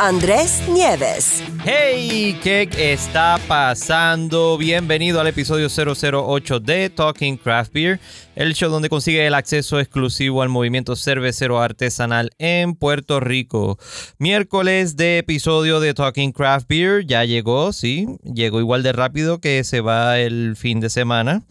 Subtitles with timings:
[0.00, 1.40] Andrés Nieves.
[1.64, 4.58] Hey, ¿qué está pasando?
[4.58, 8.00] Bienvenido al episodio 008 de Talking Craft Beer,
[8.34, 13.78] el show donde consigue el acceso exclusivo al movimiento cervecero artesanal en Puerto Rico.
[14.18, 19.62] Miércoles de episodio de Talking Craft Beer, ya llegó, sí, llegó igual de rápido que
[19.62, 21.44] se va el fin de semana.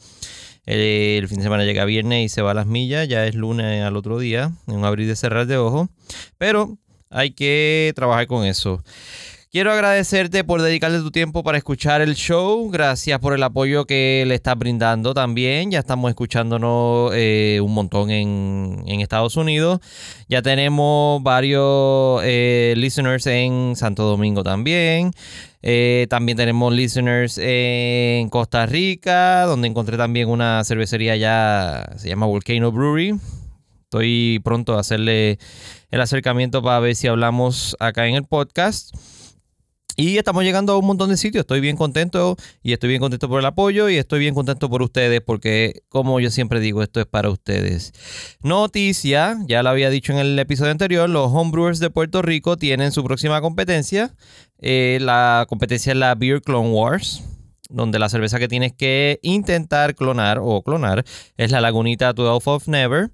[0.65, 3.83] El fin de semana llega viernes y se va a las millas, ya es lunes
[3.83, 5.89] al otro día, en un abrir y cerrar de ojo.
[6.37, 6.77] Pero
[7.13, 8.83] hay que trabajar con eso.
[9.53, 12.71] Quiero agradecerte por dedicarle tu tiempo para escuchar el show.
[12.71, 15.69] Gracias por el apoyo que le estás brindando también.
[15.69, 19.79] Ya estamos escuchándonos eh, un montón en, Estados Unidos.
[20.27, 25.11] Ya tenemos varios eh, listeners en Santo Domingo también.
[25.61, 32.25] Eh, también tenemos listeners en Costa Rica, donde encontré también una cervecería ya, se llama
[32.25, 33.19] Volcano Brewery.
[33.93, 35.37] Estoy pronto a hacerle
[35.91, 38.89] el acercamiento para ver si hablamos acá en el podcast.
[39.95, 41.41] Y estamos llegando a un montón de sitios.
[41.41, 44.81] Estoy bien contento y estoy bien contento por el apoyo y estoy bien contento por
[44.81, 47.93] ustedes porque, como yo siempre digo, esto es para ustedes.
[48.41, 52.91] Noticia, ya lo había dicho en el episodio anterior, los homebrewers de Puerto Rico tienen
[52.91, 54.15] su próxima competencia.
[54.57, 57.21] Eh, la competencia es la Beer Clone Wars
[57.69, 61.03] donde la cerveza que tienes que intentar clonar o clonar
[61.37, 63.11] es la Lagunita 12 of Never.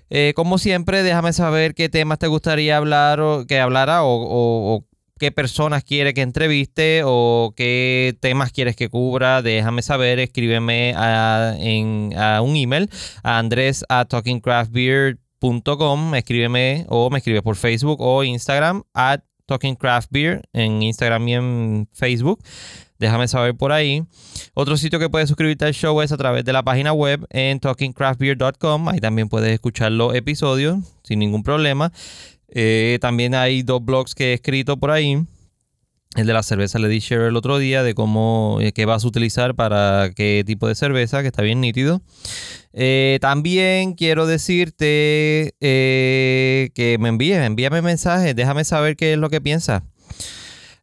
[0.10, 4.89] Eh, como siempre, déjame saber qué temas te gustaría hablar o que hablara o, o
[5.20, 11.56] qué personas quiere que entreviste o qué temas quieres que cubra, déjame saber, escríbeme a,
[11.60, 12.90] en, un email
[13.22, 20.82] a andres a talkingcraftbeer.com, escríbeme o me escribe por Facebook o Instagram at talkingcraftbeer en
[20.82, 22.42] Instagram y en Facebook.
[23.00, 24.04] Déjame saber por ahí.
[24.54, 27.60] Otro sitio que puedes suscribirte al show es a través de la página web en
[27.60, 28.90] talkingcraftbeer.com.
[28.90, 31.94] Ahí también puedes escuchar los episodios sin ningún problema.
[32.52, 35.24] Eh, también hay dos blogs que he escrito por ahí.
[36.16, 39.06] El de la cerveza le di share el otro día de cómo, eh, qué vas
[39.06, 42.02] a utilizar para qué tipo de cerveza, que está bien nítido.
[42.74, 49.40] Eh, también quiero decirte que me envíes, envíame mensajes, déjame saber qué es lo que
[49.40, 49.84] piensas.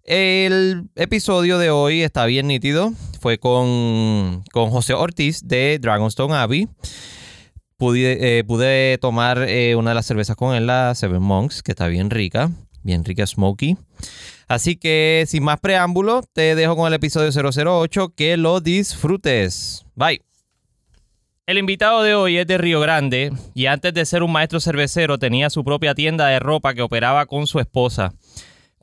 [0.07, 2.93] El episodio de hoy está bien nítido.
[3.21, 6.69] Fue con, con José Ortiz de Dragonstone Abbey.
[7.79, 11.73] Pude, eh, pude tomar eh, una de las cervezas con él, la Seven Monks, que
[11.73, 12.51] está bien rica,
[12.83, 13.77] bien rica, smoky.
[14.49, 18.15] Así que sin más preámbulo, te dejo con el episodio 008.
[18.17, 19.85] Que lo disfrutes.
[19.95, 20.23] Bye.
[21.47, 25.19] El invitado de hoy es de Río Grande y antes de ser un maestro cervecero
[25.19, 28.15] tenía su propia tienda de ropa que operaba con su esposa.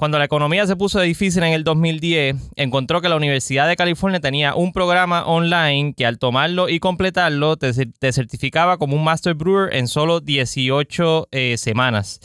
[0.03, 4.19] Cuando la economía se puso difícil en el 2010, encontró que la Universidad de California
[4.19, 7.71] tenía un programa online que al tomarlo y completarlo te,
[8.11, 12.19] certificaba como un Master Brewer en solo 18 eh, semanas.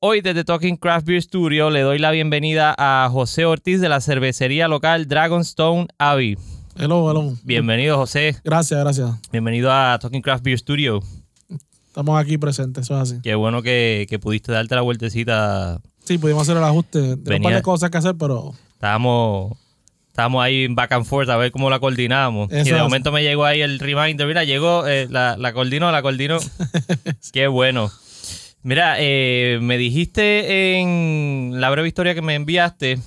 [0.00, 4.00] Hoy desde Talking Craft Beer Studio le doy la bienvenida a José Ortiz de la
[4.00, 6.38] cervecería local Dragonstone Abbey.
[6.74, 7.34] Hello, hello.
[7.44, 8.34] Bienvenido, José.
[8.44, 9.10] Gracias, gracias.
[9.30, 11.02] Bienvenido a Talking Craft Beer Studio.
[11.86, 13.20] estamos aquí presentes, eso es así.
[13.22, 15.82] Qué bueno que, que pudiste darte la vueltecita.
[16.08, 17.18] Sí, pudimos hacer el ajuste.
[17.18, 19.58] Tenemos un par de cosas que hacer, pero Estábamos,
[20.08, 22.50] estábamos ahí en back and forth a ver cómo la coordinábamos.
[22.50, 22.82] Eso y de es.
[22.82, 24.26] momento me llegó ahí el reminder.
[24.26, 26.38] Mira, llegó, eh, la, la coordinó, la coordinó.
[27.32, 27.90] Qué bueno.
[28.62, 32.98] Mira, eh, me dijiste en la breve historia que me enviaste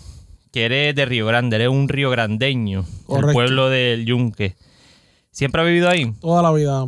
[0.51, 4.55] que eres de Río Grande, eres un río grandeño, el pueblo del Yunque.
[5.31, 6.13] ¿Siempre has vivido ahí?
[6.21, 6.85] toda la vida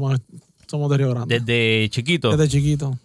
[0.68, 1.40] somos de Río Grande.
[1.40, 2.38] Desde chiquito.
[2.38, 3.00] Desde chiquito.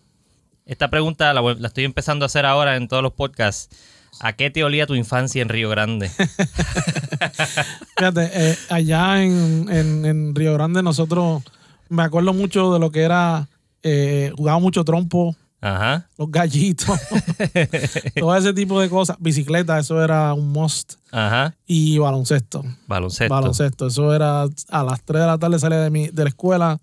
[0.68, 3.74] Esta pregunta la, estoy empezando a hacer ahora en todos los podcasts.
[4.20, 6.08] ¿A qué te olía tu infancia en Río Grande?
[7.96, 11.42] Fíjate, eh, allá en, en- en Río Grande nosotros,
[11.88, 13.48] me acuerdo mucho de lo que era,
[13.82, 16.86] eh, jugaba mucho trompo, Ajá, los gallitos,
[18.18, 19.16] todo ese tipo de cosas.
[19.18, 20.94] Bicicleta, eso era un must.
[21.10, 21.54] ajá.
[21.66, 22.64] Y baloncesto.
[22.86, 23.34] Baloncesto.
[23.34, 26.78] Baloncesto, eso era a las 3 de la tarde salía de, mi, de la escuela,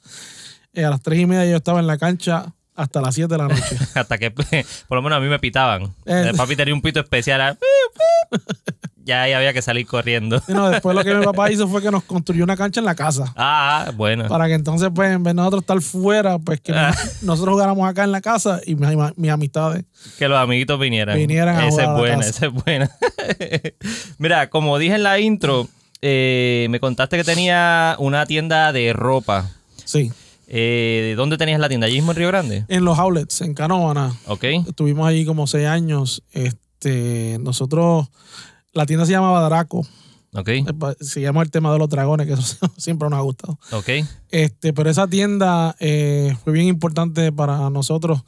[0.74, 3.38] eh, a las 3 y media yo estaba en la cancha hasta las 7 de
[3.38, 3.78] la noche.
[3.96, 4.32] Hasta que,
[4.88, 5.84] por lo menos a mí me pitaban.
[6.06, 6.26] Eh.
[6.30, 7.40] El papi tenía un pito especial.
[7.42, 7.58] era
[9.06, 10.42] ya ahí había que salir corriendo.
[10.48, 12.96] No, después lo que mi papá hizo fue que nos construyó una cancha en la
[12.96, 13.32] casa.
[13.36, 14.28] Ah, bueno.
[14.28, 16.92] Para que entonces, pues, en vez de nosotros estar fuera, pues que Ah.
[17.22, 19.86] nosotros jugáramos acá en la casa y mis, mis amistades.
[20.18, 21.18] Que los amiguitos vinieran.
[21.18, 22.92] Vinieran a Esa jugar es buena, esa es buena.
[24.18, 25.68] Mira, como dije en la intro,
[26.02, 29.52] eh, me contaste que tenía una tienda de ropa.
[29.84, 30.12] Sí.
[30.48, 31.88] Eh, ¿Dónde tenías la tienda?
[31.88, 32.66] ¿Allí mismo en Río Grande?
[32.68, 34.14] En los outlets, en Canóvana.
[34.28, 34.44] Ok.
[34.68, 36.24] Estuvimos allí como seis años.
[36.32, 38.08] Este, nosotros,
[38.74, 39.86] la tienda se llamaba Daraco.
[40.34, 40.50] Ok.
[41.00, 43.58] Se llama el tema de los dragones, que eso siempre nos ha gustado.
[43.72, 43.90] Ok.
[44.32, 48.22] Este, pero esa tienda eh, fue bien importante para nosotros.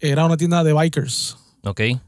[0.00, 1.80] Era una tienda de bikers Ok.
[1.80, 1.98] eh,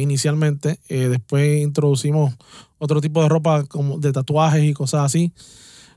[0.00, 0.78] inicialmente.
[0.88, 2.34] Eh, después introducimos
[2.78, 5.32] otro tipo de ropa como de tatuajes y cosas así.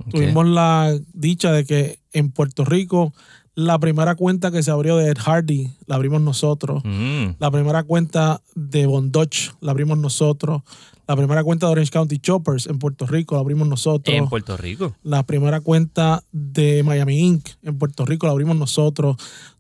[0.10, 3.14] Tuvimos la dicha de que en Puerto Rico
[3.56, 6.84] la primera cuenta que se abrió de Ed Hardy la abrimos nosotros.
[6.86, 10.62] Mm, La primera cuenta de Bondoch la abrimos nosotros.
[11.08, 14.16] La primera cuenta de Orange County Choppers en Puerto Rico la abrimos nosotros.
[14.16, 14.94] En Puerto Rico.
[15.04, 17.48] la primera cuenta de Miami Inc.
[17.64, 19.16] en Puerto Rico la abrimos nosotros.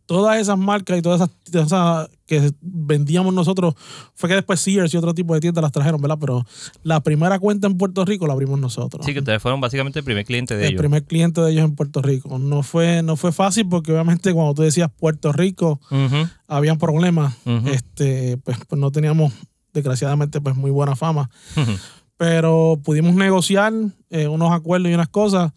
[0.07, 3.75] Todas esas marcas y todas esas, esas que vendíamos nosotros,
[4.15, 6.17] fue que después Sears y otro tipo de tiendas las trajeron, ¿verdad?
[6.19, 6.45] Pero
[6.83, 9.05] la primera cuenta en Puerto Rico la abrimos nosotros.
[9.05, 10.79] Sí, que ustedes fueron básicamente el primer cliente de el ellos.
[10.79, 12.39] primer cliente de ellos en Puerto Rico.
[12.39, 17.35] No fue, no fue fácil porque obviamente cuando tú decías Puerto Rico, Ujú, habían problemas.
[17.65, 19.31] Este, pues, pues no teníamos,
[19.73, 21.29] desgraciadamente, pues muy buena fama.
[22.17, 23.73] Pero pudimos negociar
[24.09, 25.51] eh, unos acuerdos y unas cosas.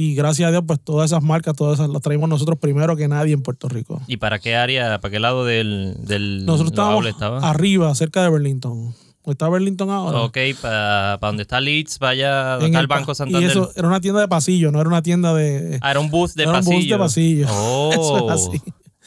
[0.00, 3.06] Y gracias a Dios, pues todas esas marcas, todas esas las traímos nosotros primero que
[3.06, 4.00] nadie en Puerto Rico.
[4.06, 7.46] ¿Y para qué área, para qué lado del, del Nosotros estábamos estaba?
[7.50, 8.94] arriba, cerca de Burlington.
[9.22, 10.22] ¿Dónde está Burlington ahora?
[10.22, 13.50] Ok, para donde está Leeds, vaya donde En está el el pa- Banco Y Santander.
[13.50, 15.78] eso era una tienda de pasillo, no era una tienda de...
[15.82, 16.76] Ah, era un bus de era un pasillo.
[16.78, 17.46] bus de pasillo.
[17.50, 18.62] Oh, Eso es así.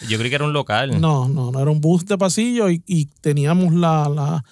[0.08, 1.02] Yo creí que era un local.
[1.02, 4.44] No, no, no era un bus de pasillo y, y teníamos la, la,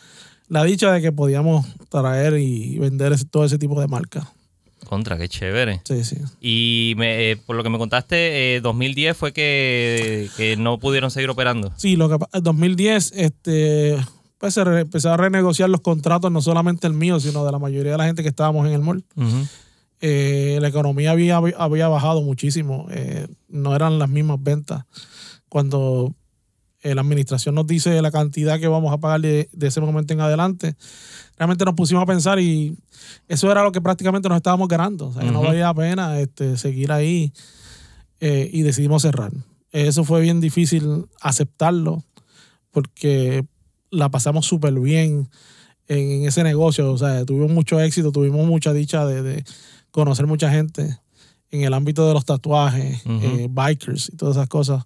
[0.48, 4.26] la dicha de que podíamos traer y vender ese- todo ese tipo de marcas.
[4.92, 5.80] Contra, qué chévere.
[5.86, 6.18] Sí, sí.
[6.42, 11.10] Y me, eh, por lo que me contaste, eh, 2010 fue que, que no pudieron
[11.12, 11.72] seguir operando.
[11.78, 13.96] Sí, lo que en 2010 este,
[14.38, 17.58] pues se re- empezó a renegociar los contratos, no solamente el mío, sino de la
[17.58, 19.06] mayoría de la gente que estábamos en el mall.
[20.02, 24.84] Eh, la economía había, había bajado muchísimo, eh, no eran las mismas ventas.
[25.48, 26.14] Cuando
[26.81, 30.14] eh, la administración nos dice la cantidad que vamos a pagar de, de ese momento
[30.14, 30.76] en adelante,
[31.38, 32.78] realmente nos pusimos a pensar y
[33.28, 35.07] eso era lo que prácticamente nos estábamos ganando.
[35.07, 37.33] O sea, que no valía la pena este, seguir ahí
[38.19, 39.31] eh, y decidimos cerrar.
[39.71, 42.04] Eso fue bien difícil aceptarlo
[42.71, 43.45] porque
[43.90, 45.30] la pasamos súper bien
[45.88, 46.92] en, en ese negocio.
[46.92, 49.44] O sea, tuvimos mucho éxito, tuvimos mucha dicha de, de
[49.92, 50.97] conocer mucha gente
[51.52, 54.85] en el ámbito de los tatuajes, eh, bikers y todas esas cosas.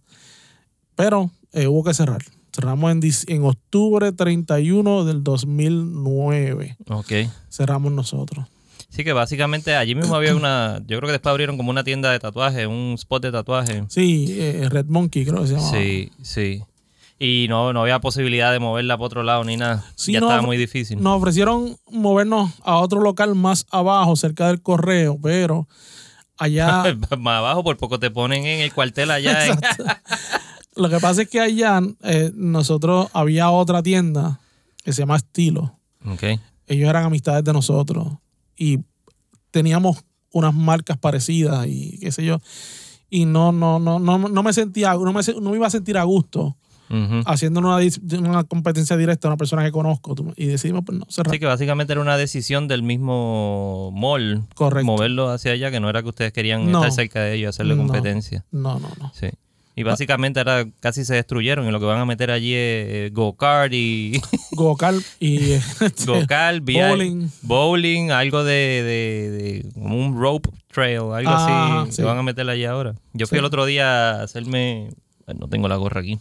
[0.95, 2.21] Pero eh, hubo que cerrar.
[2.53, 6.77] Cerramos en, en octubre 31 del 2009.
[6.89, 7.11] Ok.
[7.49, 8.45] Cerramos nosotros.
[8.89, 10.77] Sí, que básicamente allí mismo había una.
[10.87, 13.83] Yo creo que después abrieron como una tienda de tatuaje, un spot de tatuaje.
[13.89, 15.71] Sí, eh, Red Monkey creo que se llamaba.
[15.77, 16.63] Sí, sí.
[17.19, 19.83] Y no, no había posibilidad de moverla para otro lado ni nada.
[19.95, 21.01] Sí, ya estaba muy difícil.
[21.01, 25.67] Nos ofrecieron movernos a otro local más abajo, cerca del correo, pero
[26.37, 26.83] allá
[27.17, 29.47] Más abajo, por poco te ponen en el cuartel allá.
[29.47, 29.57] en-
[30.75, 34.39] Lo que pasa es que allá eh, nosotros había otra tienda
[34.83, 35.79] que se llama Estilo.
[36.05, 36.23] Ok.
[36.67, 38.07] Ellos eran amistades de nosotros
[38.57, 38.79] y
[39.51, 42.39] teníamos unas marcas parecidas y qué sé yo.
[43.09, 45.97] Y no, no, no, no, no me sentía, no me, no me iba a sentir
[45.97, 46.57] a gusto
[47.25, 47.77] haciendo una,
[48.19, 50.13] una competencia directa a una persona que conozco.
[50.35, 51.33] Y decidimos, pues no, cerrar.
[51.33, 54.43] Sí, que básicamente era una decisión del mismo mall.
[54.55, 54.85] Correcto.
[54.85, 56.79] Moverlo hacia allá, que no era que ustedes querían No.
[56.79, 58.45] estar cerca de ellos, hacerle competencia.
[58.51, 59.11] No, no, no.
[59.15, 59.27] Sí.
[59.77, 63.09] Y básicamente ahora casi se destruyeron y lo que van a meter allí es eh,
[63.11, 67.27] go-kart y Go-kart y este, go-kart, bowling.
[67.41, 72.01] bowling, algo de, de- un rope trail, algo Ah, así, sí.
[72.01, 72.95] que van a meter allí ahora.
[73.13, 73.39] Yo fui Sí.
[73.39, 74.91] el otro día a hacerme,
[75.37, 76.19] no tengo la gorra aquí,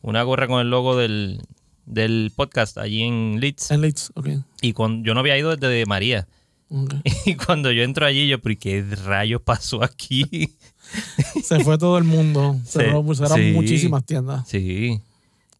[0.00, 1.42] una gorra con el logo del,
[1.84, 3.70] del podcast allí en Leeds.
[3.70, 4.28] En Leeds, ok.
[4.62, 6.26] Y cuando, yo no había ido desde María.
[7.26, 10.50] Y cuando yo entro allí, yo, ¿pero qué rayos pasó aquí?
[11.42, 12.56] Se fue todo el mundo.
[12.64, 13.52] Cerró, cerraron sí.
[13.52, 14.48] muchísimas tiendas.
[14.48, 15.00] Sí.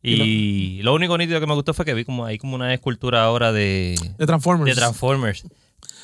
[0.02, 3.24] Y lo único nítido que me gustó fue que vi como hay como una escultura
[3.24, 4.74] ahora de, De Transformers.
[4.74, 5.44] de Transformers.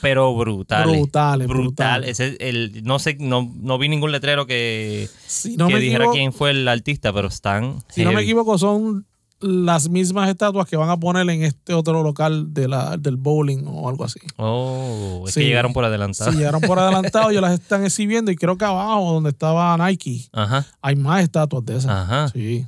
[0.01, 0.99] Pero brutales.
[0.99, 2.05] Brutales, Brutal.
[2.05, 6.05] es el, no sé, no, no vi ningún letrero que, Si no, que me, dijera
[6.05, 7.79] equivoco, quién fue el artista, pero están.
[7.89, 9.07] si no me equivoco, son
[9.45, 13.65] las mismas estatuas que van a poner en este otro local de la, del bowling
[13.67, 14.19] o algo así.
[14.37, 15.41] Oh, es Sí.
[15.41, 16.31] que llegaron por adelantado.
[16.33, 20.29] Si llegaron por adelantado, ellos las están exhibiendo y creo que abajo, donde estaba Nike,
[20.33, 21.91] Ajá, hay más estatuas de esas.
[21.91, 22.29] ajá.
[22.29, 22.67] Sí.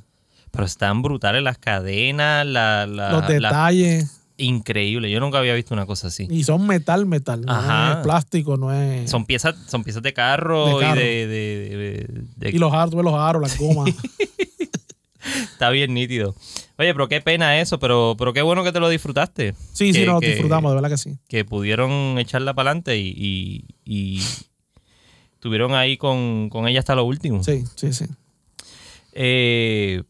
[0.51, 4.21] Pero están brutales las cadenas, la, la, Los la- detalles.
[4.37, 5.09] increíble.
[5.11, 6.27] Yo nunca había visto una cosa así.
[6.29, 7.41] Y son metal, metal.
[7.41, 7.91] No Ajá.
[7.93, 9.09] es plástico, no es.
[9.09, 11.01] Son piezas, son piezas de carro, De carro.
[11.01, 13.89] y de, de- de- de- y los hardware, los aros, las gomas.
[15.51, 16.35] está bien nítido.
[16.77, 19.55] Oye, pero qué pena eso, pero, pero qué bueno que te lo disfrutaste.
[19.73, 21.17] Sí, sí, nos que- disfrutamos, de verdad que sí.
[21.27, 24.21] Que pudieron echarla para adelante y, y, y
[25.33, 27.43] estuvieron ahí con, con ella hasta lo último.
[27.43, 28.05] Sí, sí, sí.
[29.13, 30.03] Eh,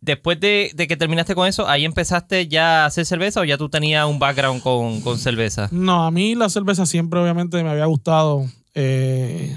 [0.00, 3.58] después de, de que terminaste con eso, ¿ahí empezaste ya a hacer cerveza o ya
[3.58, 5.68] tú tenías un background con, con cerveza?
[5.72, 8.46] No, a mí la cerveza siempre obviamente me había gustado.
[8.74, 9.56] Eh,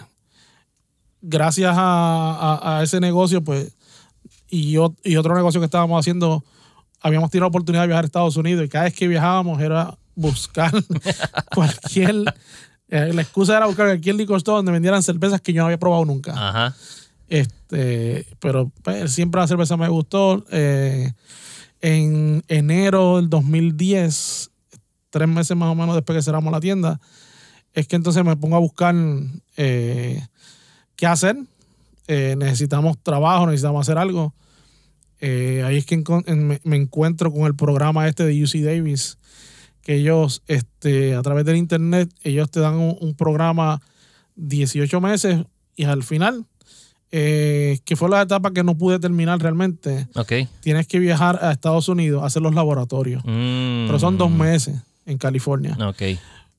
[1.21, 3.73] gracias a, a- a ese negocio, pues,
[4.49, 6.43] y, o- y otro negocio que estábamos haciendo,
[7.01, 9.97] habíamos tenido la oportunidad de viajar a Estados Unidos y cada vez que viajábamos era
[10.15, 10.71] buscar
[11.55, 12.15] cualquier...
[12.89, 15.79] eh, la excusa era buscar cualquier liquor store donde vendieran cervezas que yo no había
[15.79, 16.33] probado nunca.
[16.35, 16.75] Ajá.
[17.27, 20.43] Este, pero pues, siempre la cerveza me gustó.
[20.51, 21.11] Eh,
[21.81, 24.49] en enero del 2010,
[25.11, 26.99] tres meses más o menos después que cerramos la tienda,
[27.73, 28.95] es que entonces me pongo a buscar
[29.55, 30.21] eh,
[30.97, 31.37] qué hacer.
[32.11, 34.33] Eh, necesitamos trabajo, necesitamos hacer algo.
[35.21, 39.17] Eh, ahí es que en- me, me encuentro con el programa este de UC Davis,
[39.83, 43.79] que ellos, este, a través del internet, ellos te dan un, un programa
[44.37, 45.43] 18 meses
[45.75, 46.45] y al final,
[47.11, 50.33] eh, que fue la etapa que no pude terminar realmente, Ok.
[50.61, 53.21] tienes que viajar a Estados Unidos a hacer los laboratorios.
[53.25, 53.85] Mm.
[53.87, 55.77] Pero son dos meses en California.
[55.87, 56.01] Ok.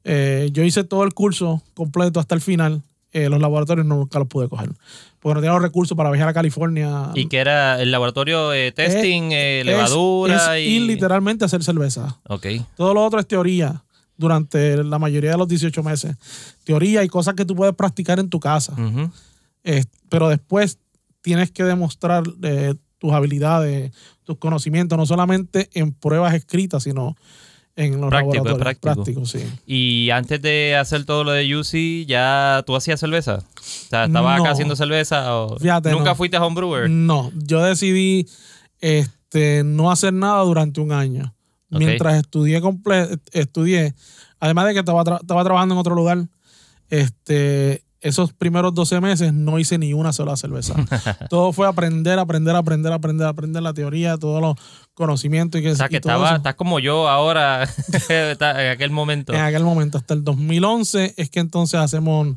[0.05, 2.83] Eh, yo hice todo el curso completo hasta el final.
[3.13, 4.71] Eh, los laboratorios nunca los pude coger.
[5.19, 7.11] Porque no tenía los recursos para viajar a California.
[7.15, 10.77] ¿Y qué era el laboratorio eh, testing, eh, Es- levadura es y...?
[10.77, 12.19] ir literalmente a hacer cerveza.
[12.29, 12.47] Ok.
[12.77, 13.83] Todo lo otro es teoría
[14.17, 16.17] durante la mayoría de los 18 meses.
[16.65, 18.75] Teoría y cosas que tú puedes practicar en tu casa.
[20.09, 20.79] Pero después
[21.23, 23.93] tienes que demostrar eh, tus habilidades,
[24.25, 27.17] tus conocimientos, no solamente en pruebas escritas, sino
[27.85, 28.95] en los Práctico, es laboratorios práctico.
[29.25, 29.31] prácticos.
[29.31, 29.47] Sí.
[29.67, 33.37] Y antes de hacer todo lo de UC, ¿ya tú hacías cerveza?
[33.37, 34.43] O sea, ¿estabas No.
[34.45, 35.37] acá haciendo cerveza?
[35.37, 35.59] O...
[35.59, 36.15] Fíjate, ¿Nunca no.
[36.17, 36.89] fuiste homebrewer?
[36.91, 38.27] No, yo decidí
[38.81, 41.35] este, no hacer nada durante un año.
[41.71, 42.61] Mientras estudié,
[43.33, 43.95] estudié,
[44.41, 46.27] además de que estaba, tra- estaba trabajando en otro lugar,
[46.89, 50.75] este, esos primeros 12 meses no hice ni una sola cerveza.
[51.31, 54.57] Todo fue aprender, aprender, aprender, aprender, aprender la teoría, todos los
[54.95, 57.69] conocimientos y que O sea, que estaba, estás como yo ahora,
[58.09, 59.35] en aquel momento.
[59.35, 59.99] en aquel momento.
[59.99, 62.29] Hasta el 2011 es que entonces hacemos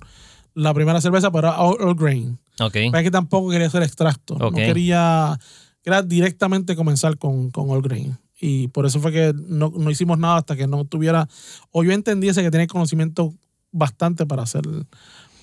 [0.54, 2.38] la primera cerveza, pero all, grain.
[2.60, 2.74] Ok.
[2.74, 4.36] Pero es que tampoco quería hacer extracto.
[4.36, 4.42] Ok.
[4.42, 5.40] No quería,
[5.82, 8.18] quería directamente comenzar con, con all grain.
[8.40, 11.30] Y por eso fue que no, no hicimos nada hasta que no tuviera,
[11.72, 13.34] o yo entendiese que tenía conocimiento
[13.72, 14.62] bastante para hacer,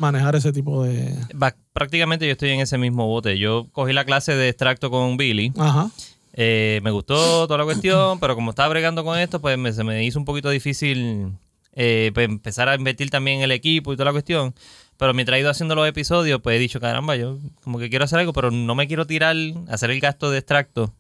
[0.01, 1.15] manejar ese tipo de...
[1.73, 3.39] Prácticamente yo estoy en ese mismo bote.
[3.39, 5.53] Yo cogí la clase de extracto con Billy.
[5.59, 5.91] Ajá.
[6.33, 9.85] Eh, me gustó toda la cuestión, pero como estaba bregando con esto, pues me- se
[9.85, 11.33] me hizo un poquito difícil
[11.75, 14.55] eh, pues, empezar a invertir también en el equipo y toda la cuestión.
[14.97, 18.05] Pero mientras he ido haciendo los episodios, pues he dicho, caramba, yo como que quiero
[18.05, 19.35] hacer algo, pero no me quiero tirar
[19.69, 20.93] hacer el gasto de extracto.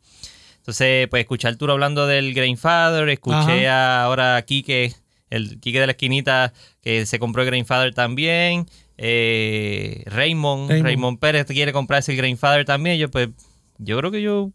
[0.59, 4.95] Entonces, pues escuché a Arturo hablando del Grainfather, escuché a, ahora a Quique,
[5.31, 6.53] el Quique de la esquinita,
[6.83, 8.67] que se compró el Grainfather también.
[9.03, 10.85] Eh, Raymond, Raymond.
[10.87, 12.99] Raymond, Pérez quiere comprarse el Grainfather también.
[12.99, 13.31] Yo, pues,
[13.79, 14.51] yo creo que yo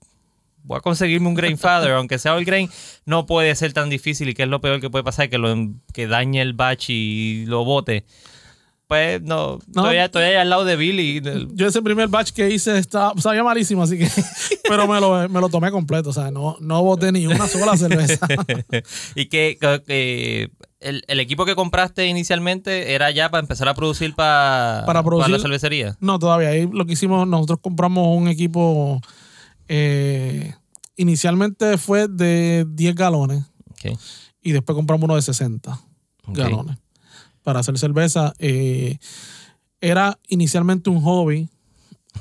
[0.63, 2.69] voy a conseguirme un Grainfather, aunque sea el grain,
[3.05, 5.55] no puede ser tan difícil y que es lo peor que puede pasar, que lo
[5.93, 8.05] que dañe el batch y lo bote.
[8.87, 9.85] Pues no, No.
[9.89, 11.19] Estoy, estoy ahí al lado de Billy.
[11.55, 14.07] Yo ese primer batch que hice estaba, sabía malísimo, así que...
[14.69, 17.75] pero me lo, me lo tomé completo, o sea, no, no boté ni una sola
[17.77, 18.27] cerveza.
[19.15, 20.51] y que- que
[20.85, 25.29] el, el equipo que compraste inicialmente era ya para empezar a producir pa- Para producir-
[25.31, 25.97] la cervecería.
[25.99, 26.49] No, todavía.
[26.49, 29.01] Ahí lo que hicimos, nosotros compramos un equipo.
[29.67, 30.53] eh,
[30.97, 33.43] inicialmente fue de 10 galones
[34.41, 35.71] y después compramos uno de 60
[36.27, 36.37] Ok.
[36.37, 36.77] galones
[37.43, 38.33] para hacer cerveza.
[38.39, 38.97] Eh,
[39.81, 41.49] era inicialmente un hobby.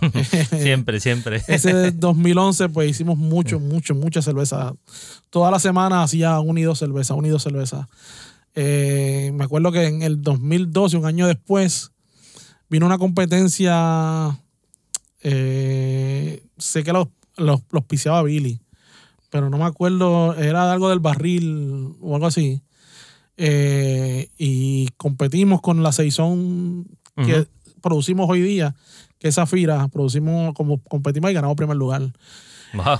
[0.50, 1.42] Siempre, siempre.
[1.48, 4.74] Ese 2011, pues hicimos mucho, mucho, mucha cerveza.
[5.30, 7.86] Toda la semana hacía un y dos cervezas, un y dos cervezas.
[8.54, 11.92] Eh, me acuerdo que en el 2012, un año después,
[12.68, 14.40] vino una competencia.
[15.22, 18.60] eh, sé que los, los, los piseaba Billy,
[19.30, 22.62] pero no me acuerdo, era algo del barril o algo así.
[23.36, 27.46] Eh, y competimos con la Saison que
[27.80, 28.74] producimos hoy día,
[29.18, 32.12] que es Zafira, producimos como competimos y ganamos primer lugar.
[32.74, 32.98] Wow.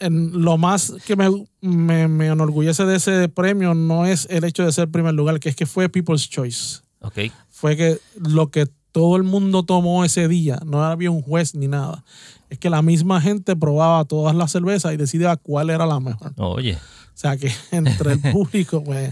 [0.00, 1.28] En- lo más que me,
[1.60, 5.48] me, me enorgullece de ese premio no es el hecho de ser primer lugar, que
[5.48, 6.80] es que fue People's Choice.
[7.00, 7.18] Ok.
[7.50, 11.66] Fue que lo que todo el mundo tomó ese día, no había un juez ni
[11.68, 12.04] nada.
[12.48, 16.32] Es que la misma gente probaba todas las cervezas y decidía cuál era la mejor.
[16.36, 16.74] Oye.
[16.76, 19.10] O sea que entre el público, pues,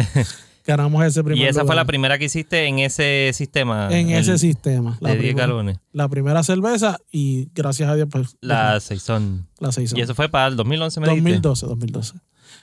[0.64, 3.88] ganamos ese primer Y esa fue la primera que hiciste en ese sistema.
[3.90, 4.96] En el ese sistema.
[5.00, 5.78] La De 10 primera, galones.
[5.92, 9.46] la primera cerveza y gracias a Dios, pues, La Saison.
[9.58, 11.30] la seis Y eso fue para el 2011, me dijiste.
[11.30, 12.14] 2012, 2012.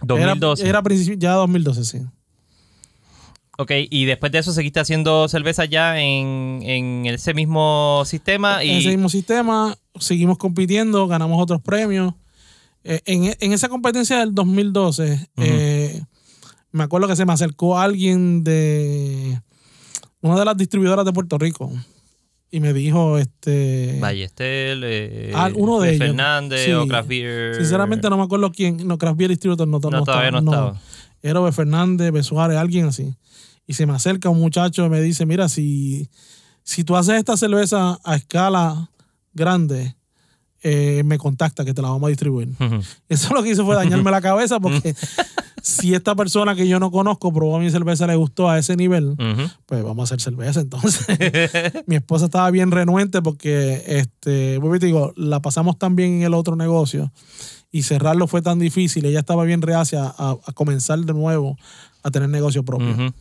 [0.03, 0.68] 2012.
[0.68, 2.00] Era, era ya 2012, sí.
[3.58, 8.63] Ok, y después de eso seguiste haciendo cerveza ya en, en ese mismo sistema.
[8.63, 12.13] En ese mismo sistema, seguimos compitiendo, ganamos otros premios.
[12.86, 15.69] Eh, en, en esa competencia del 2012, eh,
[16.72, 19.42] me acuerdo que se me acercó alguien de
[20.22, 21.72] una de las distribuidoras de Puerto Rico
[22.52, 23.98] y me dijo, este...
[24.02, 26.00] Ballestel, eh, Ah, uno de ellos.
[26.00, 26.72] Fernández Sí.
[26.72, 27.56] o Craft Beer.
[27.56, 30.80] Sinceramente no me acuerdo quién, no, Craft Beer Distributor no, No, todavía no estaba.
[31.22, 33.14] Era Ove Fernández, Besuárez, alguien así.
[33.68, 36.10] Y se me acerca un muchacho y me dice, mira, si,
[36.64, 38.90] si tú haces esta cerveza a escala
[39.34, 39.96] grande,
[40.64, 42.50] eh, me contacta que te la vamos a distribuir.
[42.60, 42.82] Ujú.
[43.08, 44.96] Eso lo que hizo fue dañarme la cabeza porque
[45.62, 49.15] si esta persona que yo no conozco probó mi cerveza le gustó a ese nivel,
[49.65, 50.62] pues vamos a hacer cerveza.
[50.62, 51.06] Entonces,
[51.88, 56.56] mi esposa estaba bien renuente porque, este, digo, la pasamos tan bien en el otro
[56.56, 57.12] negocio
[57.72, 59.06] y cerrarlo fue tan difícil.
[59.06, 61.58] Ella estaba bien reacia a, a comenzar de nuevo
[62.04, 62.91] a tener negocio propio.
[62.91, 63.13] Ujú.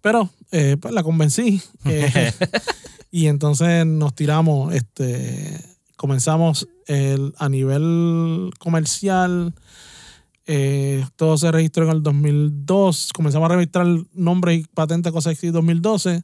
[0.00, 1.60] Pero, eh, pues la convencí.
[1.84, 2.32] eh,
[3.10, 5.60] y entonces nos tiramos, este,
[5.96, 9.54] comenzamos el, a nivel comercial.
[10.46, 13.10] Eh, todo se registró en el 2002.
[13.14, 16.22] Comenzamos a registrar nombres y patentes, cosas así, en 2012.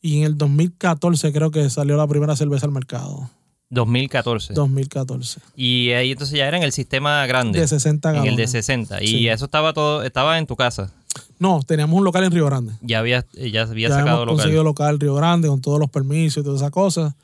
[0.00, 3.30] Y en el 2014 creo que salió la primera cerveza al mercado.
[3.70, 4.54] 2014.
[4.54, 5.40] 2014.
[5.56, 7.60] Y ahí entonces ya era en el sistema grande.
[7.60, 8.50] De 60 En el de galones.
[8.50, 9.02] 60.
[9.02, 9.28] Y Sí.
[9.28, 10.92] eso estaba todo, estaba en tu casa.
[11.38, 12.72] No, teníamos un local en Río Grande.
[12.80, 14.36] Ya había, ya había ya sacado local.
[14.36, 17.14] conseguido local en Río Grande con todos los permisos y todas esas cosas.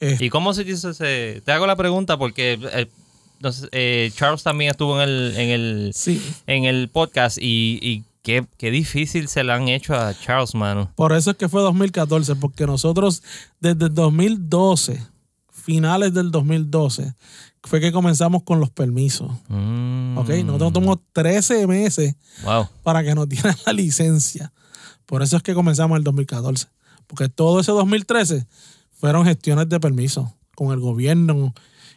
[0.00, 1.42] Eh, ¿Y cómo se dice ese?
[1.44, 2.86] Te hago la pregunta porque eh,
[3.52, 8.04] sé, eh, Charles también estuvo en el, en el, sí, en el podcast y, y
[8.22, 10.90] qué, qué difícil se le han hecho a Charles, mano.
[10.96, 13.22] por eso es que fue 2014, porque nosotros
[13.60, 15.00] desde el 2012,
[15.50, 17.14] finales del 2012,
[17.64, 19.30] fue que comenzamos con los permisos.
[19.48, 20.28] Mm, ¿Ok?
[20.44, 22.68] Nosotros tomamos 13 meses Wow.
[22.84, 24.52] para que nos dieran la licencia.
[25.04, 26.68] Por eso es que comenzamos en el 2014.
[27.08, 28.46] Porque todo ese 2013
[28.92, 31.52] fueron gestiones de permiso con el gobierno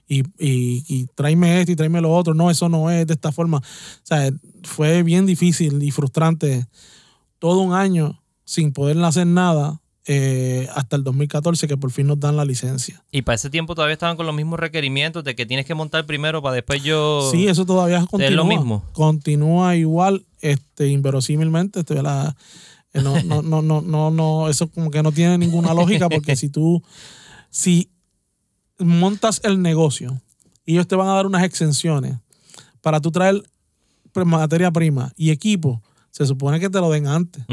[0.09, 2.33] y, y, y tráeme esto y tráeme lo otro.
[2.33, 3.57] No, eso no es de esta forma.
[3.59, 3.61] O
[4.03, 4.29] sea,
[4.63, 6.65] fue bien difícil y frustrante
[7.37, 12.19] todo un año sin poder hacer nada eh, hasta el 2014 que por fin nos
[12.19, 13.03] dan la licencia.
[13.11, 16.07] Y para ese tiempo todavía estaban con los mismos requerimientos de que tienes que montar
[16.07, 17.29] primero para después yo...
[17.31, 18.31] Sí, eso todavía continúa.
[18.31, 18.83] lo mismo.
[18.93, 21.81] Continúa igual, este, inverosímilmente.
[21.81, 22.35] Este, la-
[22.93, 26.35] eh, no, no, no, no, no, no, eso como que no tiene ninguna lógica porque
[26.35, 26.81] si tú,
[27.51, 27.91] si
[28.79, 30.21] montas el negocio
[30.65, 32.17] y ellos te van a dar unas exenciones
[32.81, 33.43] para tú traer
[34.25, 37.43] materia prima y equipo, se supone que te lo den antes.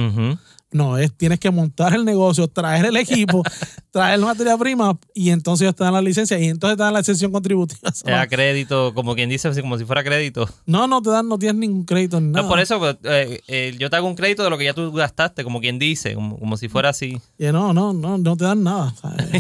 [0.73, 3.43] No, es tienes que montar el negocio, traer el equipo,
[3.97, 6.93] traer la materia prima y entonces ellos te dan la licencia y entonces te dan
[6.93, 7.91] la exención contributiva.
[8.05, 10.47] Te da crédito, como quien dice, así como si fuera crédito.
[10.67, 12.43] No, no te dan, no tienes ningún crédito ni nada.
[12.43, 14.75] No, por eso pues, eh, eh, yo te hago un crédito de lo que ya
[14.75, 17.19] tú gastaste, como quien dice, como, como si fuera así.
[17.39, 18.93] Y no, no, no, no te dan nada.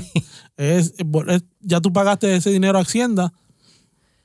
[0.56, 0.94] Es-
[1.60, 3.34] ya tú pagaste ese dinero a Hacienda.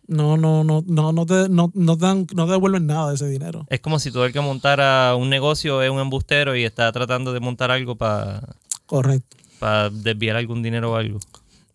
[0.07, 3.15] No, no, no, no, no te, no, no te dan, no te devuelven nada de
[3.15, 3.65] ese dinero.
[3.69, 7.33] Es como si todo el que montara un negocio es un embustero y está tratando
[7.33, 9.40] de montar algo para Correcto.
[9.91, 11.19] Desviar algún dinero o algo.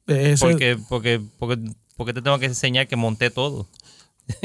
[0.07, 1.59] Ese- Porque, porque, porque,
[1.97, 3.67] porque te tengo que enseñar que monté todo.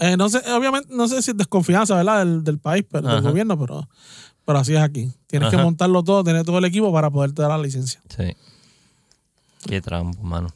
[0.00, 2.18] eh, no sé, obviamente, no sé si es desconfianza, ¿verdad?
[2.24, 3.28] Del, del país, pero del Ajá.
[3.30, 3.88] gobierno, pero,
[4.44, 5.10] Pero así es aquí.
[5.26, 8.00] Tienes que montarlo todo, tener todo el equipo para poderte dar la licencia.
[8.16, 8.34] Sí.
[9.66, 10.48] Qué trampo, mano.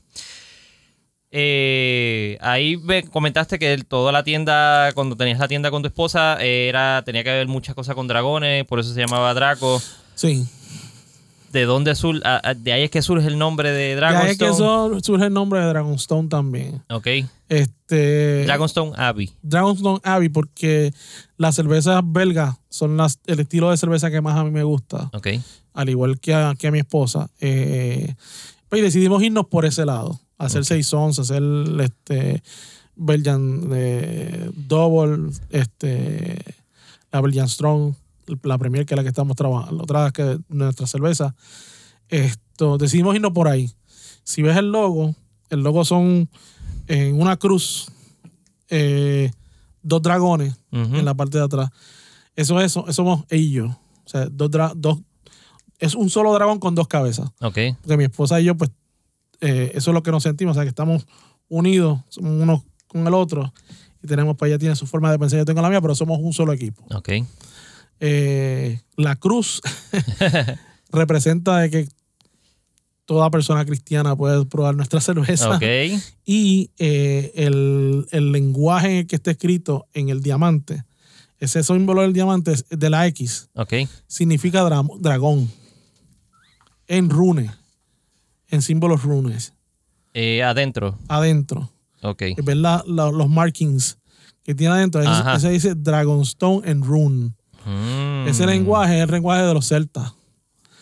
[1.30, 6.36] Eh, ahí ve- comentaste que toda la tienda, cuando tenías la tienda con tu esposa,
[6.42, 9.80] era tenía que ver muchas cosas con dragones, por eso se llamaba Draco.
[10.14, 10.46] Sí.
[11.52, 14.38] ¿De dónde sur, a- a- de ahí es que surge el nombre de Ya es
[14.38, 14.96] que Dragonstone?
[14.96, 16.82] eso surge el nombre de Dragonstone también.
[16.90, 17.06] Ok.
[17.48, 18.44] Este.
[18.46, 19.30] Dragonstone Abbey.
[19.42, 20.92] Dragonstone Abbey, porque
[21.36, 25.10] las cervezas belgas son las, el estilo de cerveza que más a mí me gusta,
[25.12, 25.28] Ok.
[25.74, 27.28] al igual que a, que a mi esposa.
[27.40, 28.14] Eh,
[28.70, 31.42] pues y decidimos irnos por ese lado, hacer seis once, hacer
[31.80, 32.42] este
[32.96, 36.38] Belgian eh, Double, este,
[37.12, 37.94] la Belgian Strong,
[38.42, 41.34] la Premier, que es la que estamos trabajando, otra que nuestra cerveza.
[42.08, 43.70] Esto, decidimos irnos por ahí.
[44.24, 45.14] Si ves el logo,
[45.50, 46.28] el logo son
[46.86, 47.86] en una cruz,
[48.68, 49.30] eh,
[49.82, 51.70] dos dragones en la parte de atrás.
[52.36, 53.70] Eso es, eso somos ellos.
[54.04, 54.98] O sea, dos, dos,
[55.78, 57.30] es un solo dragón con dos cabezas.
[57.40, 57.58] Ok.
[57.80, 58.70] Porque mi esposa y yo, pues,
[59.40, 60.52] eh, eso es lo que nos sentimos.
[60.52, 61.06] O sea, que estamos
[61.48, 63.52] unidos, somos uno con el otro.
[64.02, 66.18] Y tenemos, pues ella tiene su forma de pensar, yo tengo la mía, pero somos
[66.20, 66.84] un solo equipo.
[66.94, 67.10] Ok.
[68.04, 69.60] Eh, la cruz
[70.90, 71.88] representa de que
[73.04, 75.50] toda persona cristiana puede probar nuestra cerveza.
[76.24, 80.84] Y eh, el, el lenguaje en el que está escrito en el diamante,
[81.38, 83.48] ese símbolo del diamante es de la X,
[84.08, 85.50] significa dra- dragón.
[86.88, 87.50] En rune,
[88.48, 89.54] en símbolos runes,
[90.14, 90.98] Eh, adentro.
[91.08, 91.70] adentro.
[92.02, 92.22] Ok.
[92.44, 93.98] ¿Ves la- la- los markings
[94.42, 95.00] que tiene adentro?
[95.00, 97.32] Ese, ese dice Dragonstone en rune.
[97.66, 98.28] Mm.
[98.28, 100.12] Ese lenguaje es el lenguaje de los celtas.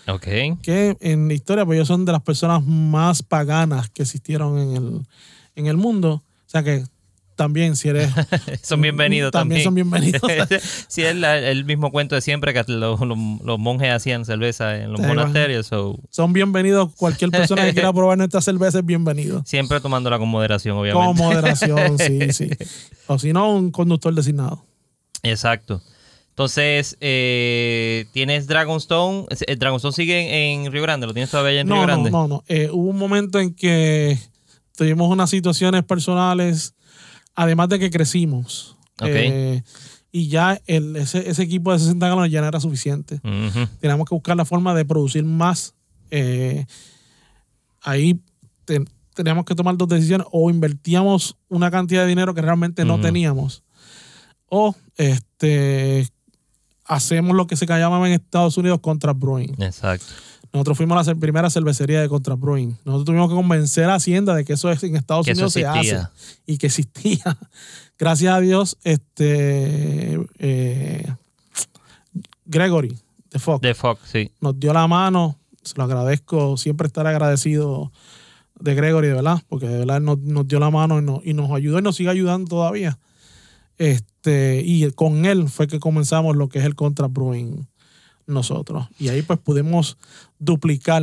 [0.09, 0.25] Ok.
[0.63, 4.77] que en la historia, pues ellos son de las personas más paganas que existieron en
[4.77, 5.07] el,
[5.55, 6.15] en el mundo.
[6.15, 6.85] O sea que
[7.37, 8.11] también, si eres.
[8.63, 9.63] son bienvenidos también.
[9.63, 10.21] También son bienvenidos.
[10.89, 14.77] sí, es la- el mismo cuento de siempre que los, los- los monjes hacían cerveza
[14.77, 15.67] en los Sí, monasterios.
[15.67, 16.93] so, son bienvenidos.
[16.97, 19.43] Cualquier persona que quiera probar nuestra cerveza es bienvenido.
[19.47, 21.23] siempre tomándola con moderación, Con obviamente.
[21.23, 22.51] moderación, sí, sí.
[23.07, 24.65] O si no, un conductor designado.
[25.23, 25.81] Exacto.
[26.45, 29.27] Entonces, eh, tienes Dragonstone.
[29.47, 31.07] ¿El Dragonstone sigue en, en Río Grande?
[31.07, 32.11] ¿Lo tienes todavía en Río No, no, Grande?
[32.11, 32.45] no, no.
[32.49, 34.19] Eh, hubo un momento en que
[34.75, 36.75] tuvimos unas situaciones personales,
[37.35, 38.79] además de que crecimos.
[39.03, 39.09] Ok.
[39.11, 39.63] Eh,
[40.13, 43.21] y ya el- ese, ese equipo de 60 galones ya no era suficiente.
[43.81, 45.75] Teníamos que buscar la forma de producir más.
[46.11, 46.65] Eh,
[47.83, 48.19] ahí
[48.65, 48.83] te-
[49.15, 50.27] teníamos que tomar dos decisiones.
[50.33, 53.63] O invertíamos una cantidad de dinero que realmente no teníamos.
[54.49, 56.09] O este
[56.91, 59.55] hacemos lo que se llamaba en Estados Unidos contra brewing.
[59.63, 60.07] Exacto.
[60.53, 62.77] Nosotros fuimos la cer- primera cervecería de contra brewing.
[62.85, 65.65] Nosotros tuvimos que convencer a Hacienda de que eso es en Estados Que Unidos se
[65.65, 66.01] hace
[66.45, 67.39] y que existía.
[67.99, 71.07] Gracias a Dios, este eh,
[72.47, 72.99] Gregory
[73.31, 74.31] de Fox De Fox, sí.
[74.41, 75.37] nos dio la mano.
[75.63, 76.57] Se lo agradezco.
[76.57, 77.93] Siempre estar agradecido
[78.59, 81.35] de Gregory, de verdad, porque de verdad nos, nos dio la mano y nos, y
[81.35, 82.99] nos ayudó y nos sigue ayudando todavía.
[83.81, 87.67] Este, y con él fue que comenzamos lo que es el Contra Brewing
[88.27, 88.87] nosotros.
[88.99, 89.97] Y ahí pues pudimos
[90.39, 91.03] duplicar,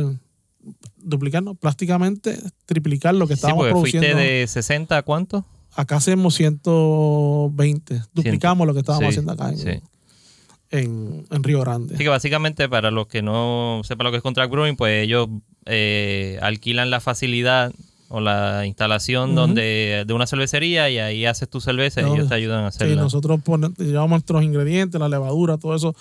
[0.96, 4.06] duplicar, no, prácticamente triplicar lo que Sí, estábamos porque produciendo.
[4.06, 5.44] fuiste de 60 a cuánto?
[5.74, 8.02] Acá hacemos 120.
[8.14, 9.70] Duplicamos lo que estábamos Sí, haciendo acá en, sí.
[10.70, 11.94] en, en Río Grande.
[11.96, 15.28] Así que básicamente, para los que no sepan lo que es contract brewing, pues ellos
[15.66, 17.72] eh, alquilan la facilidad
[18.10, 22.34] o la instalación donde de una cervecería y ahí haces tu cerveza y ellos te
[22.34, 23.02] ayudan a Sí, hacerla.
[23.02, 25.94] nosotros pone- llevamos nuestros ingredientes, la levadura, todo eso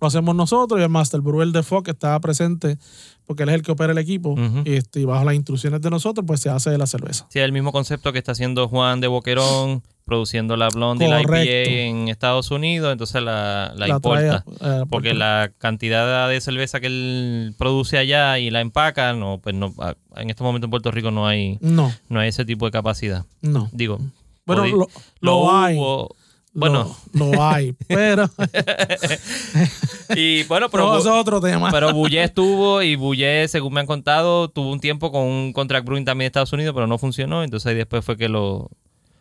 [0.00, 2.78] lo hacemos nosotros y el Master Brewer de Fox estaba presente
[3.26, 5.88] porque él es el que opera el equipo y, este, y bajo las instrucciones de
[5.88, 7.26] nosotros pues se hace la cerveza.
[7.30, 11.22] Sí, el mismo concepto que está haciendo Juan de Boquerón, produciendo la Blonde y la
[11.22, 11.70] Correcto.
[11.70, 14.44] IPA en Estados Unidos, entonces la, la La importa.
[14.90, 19.72] porque la cantidad de cerveza que él produce allá y la empaca, no, pues no,
[20.16, 21.56] en este momento en Puerto Rico no hay.
[21.62, 23.24] No, no hay ese tipo de capacidad.
[23.40, 23.70] no.
[23.72, 23.98] Digo,
[24.44, 24.88] Bueno, lo,
[25.20, 25.78] lo hay.
[25.78, 26.14] hubo,
[26.54, 28.30] bueno, Lo, lo hay, pero,
[30.16, 31.70] y bueno, pero, eso es otro tema.
[31.72, 35.84] pero Bullé estuvo y Bullé, según me han contado, tuvo un tiempo con un contract
[35.84, 38.70] brewing también de Estados Unidos, pero no funcionó, entonces ahí después fue que lo,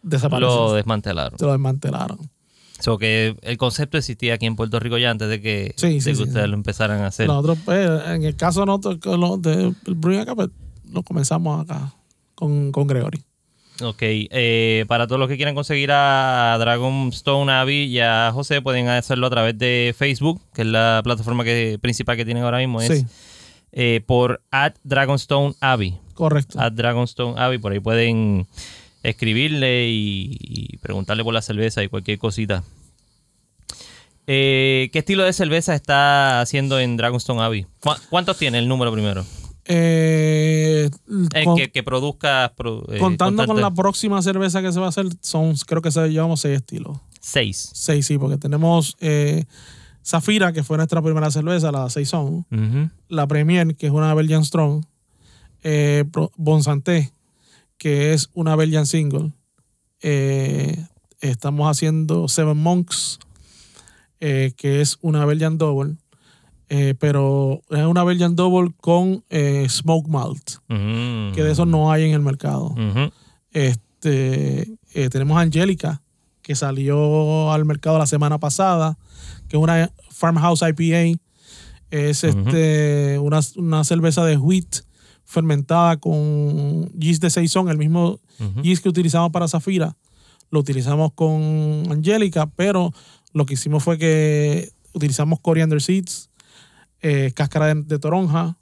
[0.04, 1.40] lo desmantelaron.
[1.40, 2.20] Se lo desmantelaron.
[2.80, 6.02] So que el concepto existía aquí en Puerto Rico ya antes de que, Sí, de
[6.02, 7.28] sí, que sí, ustedes lo empezaran a hacer.
[7.28, 10.50] Nosotros, pues, en el caso nosotros, con lo de brewing acá, pues,
[10.92, 11.94] lo comenzamos acá
[12.36, 13.24] con, con Gregory.
[13.82, 18.88] Ok, eh, para todos los que quieran conseguir a Dragonstone Abbey y a José, pueden
[18.88, 22.82] hacerlo a través de Facebook, que es la plataforma que, principal que tienen ahora mismo.
[22.82, 23.06] Es Sí,
[23.72, 25.98] eh, por at Dragonstone Abbey.
[26.14, 26.60] correcto.
[26.62, 28.46] At Dragonstone Abbey, por ahí pueden
[29.02, 32.64] escribirle y, y preguntarle por la cerveza y cualquier cosita.
[34.28, 37.66] Eh, ¿Qué estilo de cerveza está haciendo en Dragonstone Abbey?
[37.82, 39.26] ¿Cu- ¿Cuántos tiene el número primero?
[39.66, 40.90] Eh,
[41.34, 42.54] Eh, con- que, que produzca.
[42.56, 45.92] pro- eh, contando con la próxima cerveza que se va a hacer, son creo que
[45.92, 46.98] se llevamos seis estilos.
[47.22, 47.70] Seis.
[47.74, 49.46] Seis, sí, porque tenemos eh,
[50.06, 52.46] Zafira, que fue nuestra primera cerveza, la Saison.
[52.52, 52.90] Ujú.
[53.08, 54.84] La Premier, que es una Belgian Strong.
[56.36, 57.14] Bonsanté,
[57.78, 59.32] que es una Belgian Single.
[61.22, 63.20] Estamos haciendo Seven Monks,
[64.20, 65.96] que es una Belgian Double.
[66.76, 71.36] Eh, pero es una Belgian Double con eh, Smoke Malt, Ujú.
[71.36, 72.74] que de eso no hay en el mercado.
[73.52, 74.64] Este,
[74.96, 76.02] eh, tenemos Angélica,
[76.42, 78.98] que salió al mercado la semana pasada,
[79.48, 81.20] que es una Farmhouse IPA.
[81.92, 84.78] Es este, una, una cerveza de wheat
[85.26, 88.20] fermentada con yeast de Saison, el mismo
[88.64, 89.96] yeast que utilizamos para Zafira.
[90.50, 92.92] Lo utilizamos con Angélica, pero
[93.32, 96.32] lo que hicimos fue que utilizamos coriander seeds,
[97.04, 98.58] eh, cáscara de, de toronja,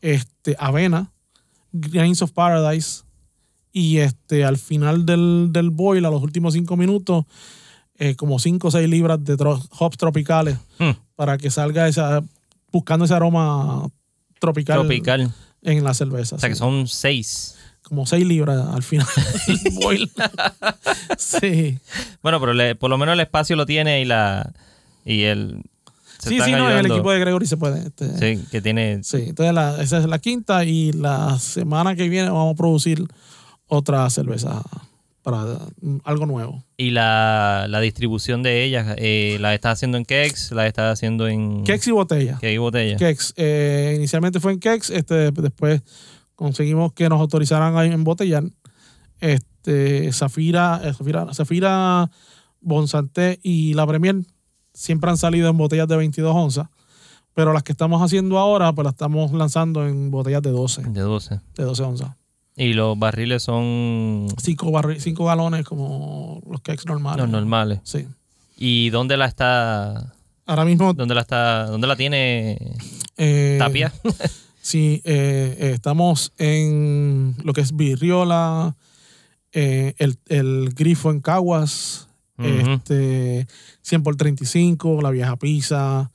[0.00, 1.12] este, avena,
[1.72, 3.04] Grains of Paradise.
[3.72, 7.26] Y este, al final del, del boil, a los últimos cinco minutos,
[7.98, 10.90] eh, como 5 o 6 libras de tro- hops tropicales Mm.
[11.14, 12.22] para que salga esa,
[12.72, 13.86] buscando ese aroma
[14.40, 15.30] tropical, Tropical.
[15.62, 16.36] en la cerveza.
[16.36, 17.56] O sea que son seis.
[17.82, 19.06] Como 6 libras al final
[19.46, 20.10] del boil.
[21.18, 21.78] sí.
[22.22, 24.52] Bueno, pero le- por lo menos el espacio lo tiene y la.
[25.04, 25.62] Y el.
[26.18, 27.86] Se Sí, sí, no, en el equipo de Gregory se puede.
[27.88, 29.02] este, Sí, que tiene.
[29.02, 33.04] Sí, entonces la- esa es la quinta y la semana que viene vamos a producir
[33.66, 34.62] otra cerveza
[35.22, 35.44] para
[36.04, 36.62] algo nuevo.
[36.76, 40.52] Y la, la distribución de ellas, eh, ¿la estás haciendo en Kex?
[40.52, 41.64] ¿La estás haciendo en.
[41.64, 42.38] Kex y botella.
[42.40, 42.96] ¿Qué botella?
[42.96, 43.34] Kex.
[43.36, 45.82] eh, inicialmente fue en Kex, este, después
[46.36, 48.44] conseguimos que nos autorizaran a embotellar.
[49.20, 52.10] Este, Zafira, eh, Zafira, Zafira,
[52.60, 54.16] Bonsanté y la Premier
[54.76, 56.68] siempre han salido en botellas de 22 onzas,
[57.34, 61.00] pero las que estamos haciendo ahora, pues las estamos lanzando en botellas de 12, De
[61.00, 61.40] 12.
[61.56, 62.10] de 12 onzas.
[62.56, 67.18] Y los barriles son Cinco, barri- cinco galones como los Kex normales.
[67.22, 67.80] los normales.
[67.84, 68.06] Sí.
[68.56, 70.14] ¿Y dónde la está?
[70.46, 70.94] Ahora mismo.
[70.94, 71.66] ¿Dónde la está?
[71.66, 72.58] ¿Dónde la tiene
[73.18, 73.92] eh, Tapia?
[74.62, 78.74] Sí, eh, eh, estamos en lo que es Virriola,
[79.52, 82.05] eh, el, el Grifo en Caguas,
[82.38, 82.46] Ujú.
[82.72, 83.46] este,
[83.82, 86.10] 100 por 35, La Vieja Pizza,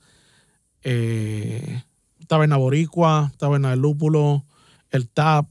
[0.82, 1.82] eh,
[2.28, 4.44] Taberna Boricua, Taberna del Lúpulo,
[4.90, 5.46] El Tap,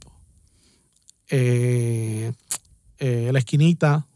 [1.30, 2.32] eh,
[3.00, 4.08] eh, La Esquinita,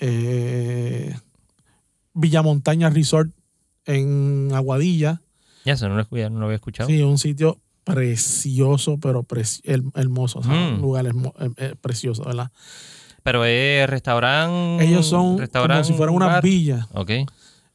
[0.00, 1.14] eh,
[2.14, 3.30] Villamontaña Resort
[3.86, 5.20] en Aguadilla.
[5.64, 6.88] Ya eso no lo, no lo había escuchado.
[6.88, 10.38] Sí, un sitio precioso, pero preci- her- hermoso.
[10.38, 10.74] o sea, Mm.
[10.76, 12.50] Un lugar hermo- eh, precioso, ¿verdad?
[13.24, 14.84] Pero es restaurante.
[14.84, 17.10] Ellos son como si fueran una villa Ok.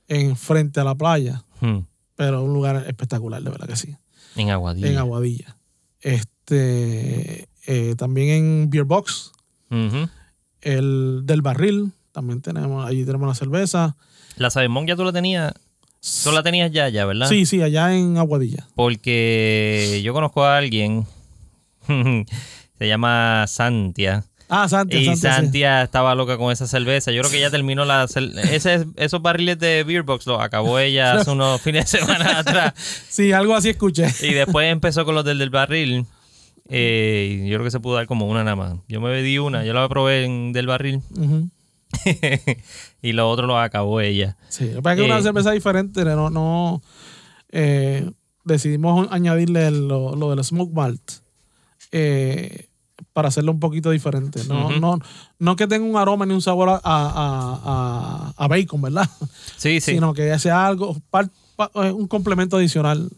[0.08, 1.80] en frente a la playa, Hmm.
[2.16, 3.98] pero un lugar espectacular, de verdad que sí.
[4.38, 4.88] En Aguadilla.
[4.88, 5.58] En Aguadilla.
[6.02, 9.32] Este, eh, también en Beer Box,
[10.62, 13.96] el del barril, también tenemos, allí tenemos la cerveza.
[14.38, 15.54] La Sabemón ya tú la tenías.
[16.24, 17.28] Tú la tenías ya, ya, ¿verdad?
[17.28, 18.68] Sí, sí, allá en Aguadilla.
[18.76, 21.06] Porque yo conozco a alguien.
[21.88, 24.26] se llama Santia.
[24.50, 25.36] Ah, Santia, Y Santia, sí.
[25.42, 27.12] Santia estaba loca con esa cerveza.
[27.12, 28.06] Yo creo que ya terminó la.
[28.52, 32.74] Ese, esos barriles de Beer Box los acabó ella hace unos fines de semana atrás.
[33.08, 34.08] Sí, algo así escuché.
[34.22, 36.06] Y después empezó con los del, del barril.
[36.68, 38.76] Eh, y yo creo que se pudo dar como una nada más.
[38.88, 41.02] Yo me di una, yo la probé en del barril.
[43.02, 44.38] Y lo otro lo acabó ella.
[44.50, 46.82] Sí, lo que una Eh, cerveza diferente, no, no
[47.52, 48.10] eh,
[48.46, 51.02] decidimos añadirle lo, lo del smoke malt
[51.92, 52.69] eh,
[53.20, 54.42] para hacerlo un poquito diferente.
[54.48, 54.80] No, Ujú.
[54.80, 55.00] no,
[55.40, 59.10] no que tenga un aroma ni un sabor a, a- a- a bacon, ¿verdad?
[59.58, 59.92] Sí, sí.
[59.96, 61.30] Sino que sea algo, par-
[61.76, 63.10] eh, un complemento adicional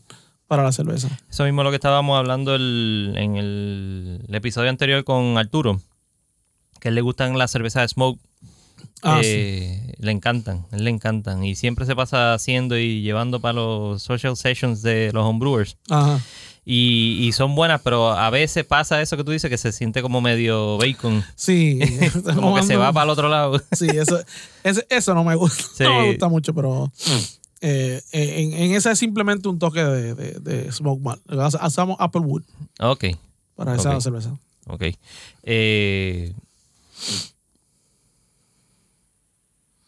[0.47, 1.07] para la cerveza.
[1.29, 5.79] Eso mismo es lo que estábamos hablando el- en el, el episodio anterior con Arturo.
[6.79, 8.19] Que a él le gustan las cervezas de smoke.
[9.03, 11.43] Ah, Eh, Le encantan, él le encantan.
[11.43, 15.77] Y siempre se pasa haciendo y llevando para los social sessions de los homebrewers.
[15.89, 16.19] Ajá.
[16.63, 20.01] Y, y son buenas, pero a veces pasa eso que tú dices, que se siente
[20.03, 21.23] como medio bacon.
[21.35, 21.79] Sí.
[22.35, 23.59] Como que se va para el otro lado.
[23.71, 24.19] Sí, eso,
[24.63, 25.63] eso no me gusta.
[25.75, 25.83] Sí.
[25.83, 26.91] No me gusta mucho, pero
[27.61, 31.21] eh, en, en ese es simplemente un toque de, de, de smoke malt.
[31.59, 32.43] Hacemos Applewood
[32.79, 33.05] ok,
[33.55, 34.01] para esa Ok.
[34.01, 34.37] cerveza.
[34.67, 34.83] ok.
[35.43, 36.33] Eh,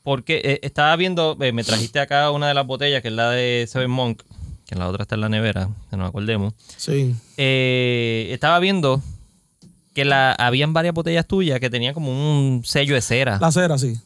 [0.03, 3.29] porque eh, estaba viendo, eh, me trajiste acá una de las botellas, que es la
[3.31, 4.21] de Seven Monk,
[4.73, 6.53] que la otra está en la nevera, que nos acordemos.
[6.77, 7.15] Sí.
[7.37, 9.01] Eh, estaba viendo
[9.93, 13.37] que la, habían varias botellas tuyas que tenían como un sello de cera.
[13.39, 13.97] La cera, sí.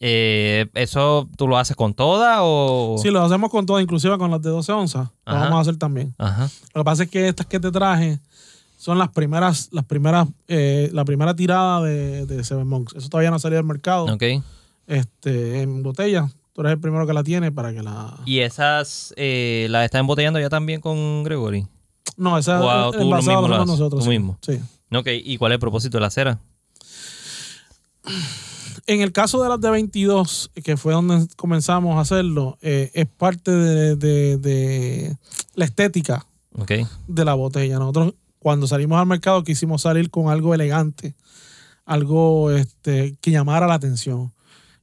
[0.00, 2.96] Eh, ¿Eso tú lo haces con toda o...?
[2.98, 5.08] Sí, lo hacemos con todo, inclusive con las de 12 onzas.
[5.24, 6.14] Lo vamos a hacer también.
[6.18, 6.48] Ajá.
[6.74, 8.20] Lo que pasa es que estas que te traje
[8.76, 12.94] son las primeras, las primeras, eh, la primera tirada de, de Seven Monks.
[12.96, 14.04] Eso todavía no ha salido al mercado.
[14.12, 14.22] Ok.
[14.86, 16.28] Este, en botella.
[16.54, 18.16] Tú eres el primero que la tiene para que la.
[18.24, 21.66] ¿Y esas eh, las estás embotellando ya también con Gregory?
[22.16, 23.98] No, esa Wow, tú lo mismo nosotros.
[23.98, 24.08] tú sí.
[24.10, 24.38] mismo.
[24.40, 24.60] Sí.
[24.94, 26.38] Ok, ¿y cuál es el propósito de la cera?
[28.86, 33.06] En el caso de las de 22, que fue donde comenzamos a hacerlo, eh, es
[33.06, 35.16] parte de, de- de
[35.54, 36.26] la estética
[36.58, 36.72] Ok.
[37.08, 37.78] de la botella.
[37.78, 41.14] Nosotros, cuando salimos al mercado, quisimos salir con algo elegante,
[41.86, 44.33] algo este, que llamara la atención.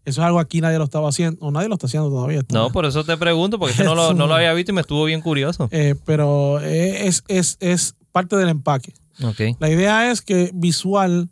[0.03, 2.41] Eso es algo aquí nadie lo estaba haciendo, o nadie lo está haciendo todavía.
[2.51, 4.81] No, por eso te pregunto, porque que no lo, no lo había visto y me
[4.81, 5.67] estuvo bien curioso.
[5.71, 8.93] Eh, pero es, es, es parte del empaque.
[9.59, 11.29] La idea es que visual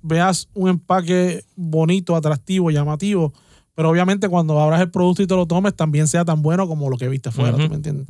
[0.00, 3.34] veas un empaque bonito, atractivo, llamativo,
[3.74, 6.88] pero obviamente cuando abras el producto y te lo tomes también sea tan bueno como
[6.88, 7.58] lo que viste afuera.
[7.58, 8.06] ¿tú me entiendes?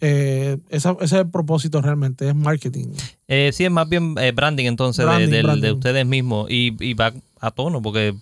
[0.00, 2.86] Eh, esa- ese es el propósito realmente, es marketing.
[3.28, 5.72] Eh, sí, es más bien eh, branding entonces de- Branding, del- de, branding.
[5.74, 8.14] ustedes mismos y, y va a tono porque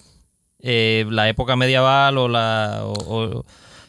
[0.67, 3.45] eh, la época medieval o la o,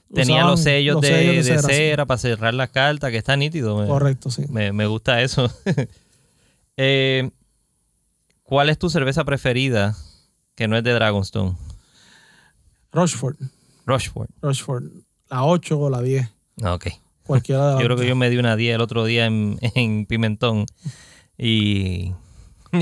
[0.10, 2.08] Usaban los sellos, los de, sellos de de cera, cera, sí.
[2.08, 3.78] para cerrar las cartas, que está nítido.
[3.78, 4.44] Me, Correcto, sí.
[4.50, 5.50] me, me gusta eso.
[6.78, 7.30] Eh,
[8.44, 9.96] ¿Cuál es tu cerveza preferida
[10.56, 11.56] que no es de Dragonstone?
[12.92, 13.40] Rochefort,
[13.86, 14.30] Rochefort.
[14.42, 14.84] Rochefort,
[15.30, 16.30] la 8 o la 10,
[16.62, 16.88] Ah, Ok.
[17.26, 19.58] cualquiera de las Yo creo que yo me di una 10 el otro día en,
[19.76, 20.66] en Pimentón
[21.38, 22.12] y...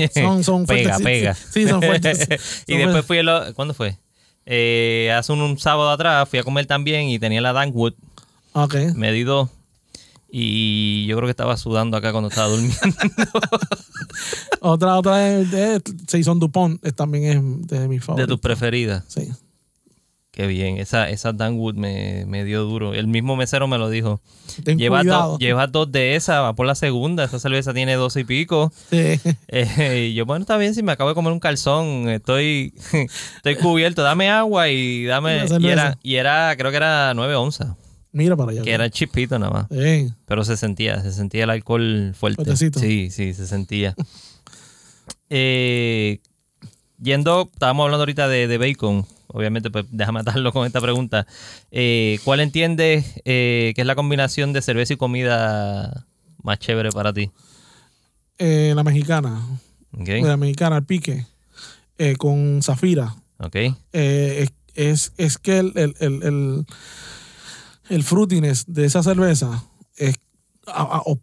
[0.14, 1.34] Son, son pega, fuertes, pega.
[1.34, 2.20] Sí, sí, son fuertes.
[2.66, 3.06] y después fuertes.
[3.06, 3.98] fui, el, ¿cuándo fue?
[4.46, 7.94] Eh, hace un, un sábado atrás fui a comer también y tenía la Danwood,
[8.52, 8.74] Ok.
[8.94, 9.48] me di dos
[10.36, 12.76] y yo creo que estaba sudando acá cuando estaba durmiendo.
[14.60, 18.28] Otra, otra es de Saison Dupont, también es de mis de favoritos.
[18.30, 19.04] tus preferidas.
[19.08, 19.30] Sí.
[20.34, 22.92] Qué bien, esa, esa Danwood me, me dio duro.
[22.92, 24.20] El mismo mesero me lo dijo.
[24.64, 25.30] Ten Lleva, cuidado.
[25.30, 27.22] dos, lleva dos de esa, va por la segunda.
[27.22, 28.72] Esa cerveza tiene doce y pico.
[28.90, 29.20] Sí.
[29.48, 32.74] Eh, y yo, bueno, está bien si me acabo de comer un calzón, estoy,
[33.36, 35.44] estoy cubierto, dame agua y dame...
[35.60, 37.76] Y era, y era, creo que era 9 onzas,
[38.10, 38.62] Mira para allá.
[38.62, 40.12] que era chispito nada más, Sí.
[40.26, 42.42] pero se sentía, se sentía el alcohol fuerte.
[42.44, 42.80] Fuertecito.
[42.80, 43.94] Sí, sí, se sentía.
[45.30, 46.20] Eh,
[47.00, 51.26] yendo, estábamos hablando ahorita de, de bacon, obviamente pues déjame atarlo con esta pregunta.
[51.72, 56.06] Eh, ¿Cuál entiendes eh, que es la combinación de cerveza y comida
[56.42, 57.30] más chévere para ti?
[58.38, 59.42] Eh, la mexicana.
[59.92, 61.26] La mexicana, el pique.
[61.98, 63.14] eh, con Zafira.
[63.38, 63.56] ¿Ok?
[63.92, 66.66] Es, es, es que el, el, el, el,
[67.90, 69.64] el fruitiness de esa cerveza
[69.96, 70.16] es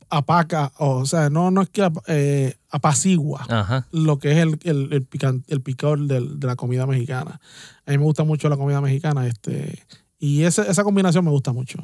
[0.10, 3.88] apaca, o sea, no, no es que eh, apacigua Ajá.
[3.92, 7.40] lo que es el, el, el, pican- el picor del- de la comida mexicana.
[7.86, 9.84] A mí me gusta mucho la comida mexicana, este,
[10.20, 11.80] y esa, esa combinación me gusta mucho.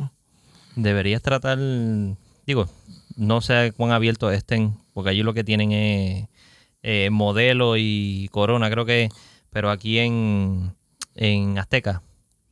[0.76, 1.58] Deberías tratar,
[2.46, 2.70] digo,
[3.16, 6.28] no sé cuán abiertos estén, porque allí lo que tienen es
[6.84, 9.10] eh, modelo y corona, creo que,
[9.50, 10.74] pero aquí en,
[11.16, 12.04] en Azteca,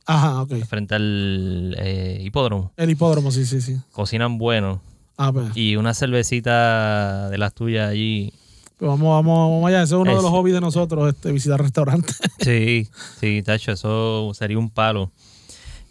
[0.06, 0.54] Ajá, ok.
[0.66, 3.76] frente al eh, hipódromo, El hipódromo, sí, sí, sí.
[3.92, 4.80] cocinan bueno
[5.16, 8.32] Ah, pues, y una cervecita de las tuyas allí.
[8.76, 9.82] pues vamos, vamos, vamos allá.
[9.82, 12.18] Ese es uno de los hobbies de nosotros, este, visitar restaurantes.
[12.40, 15.10] Sí, sí, Tacho, eso sería un palo.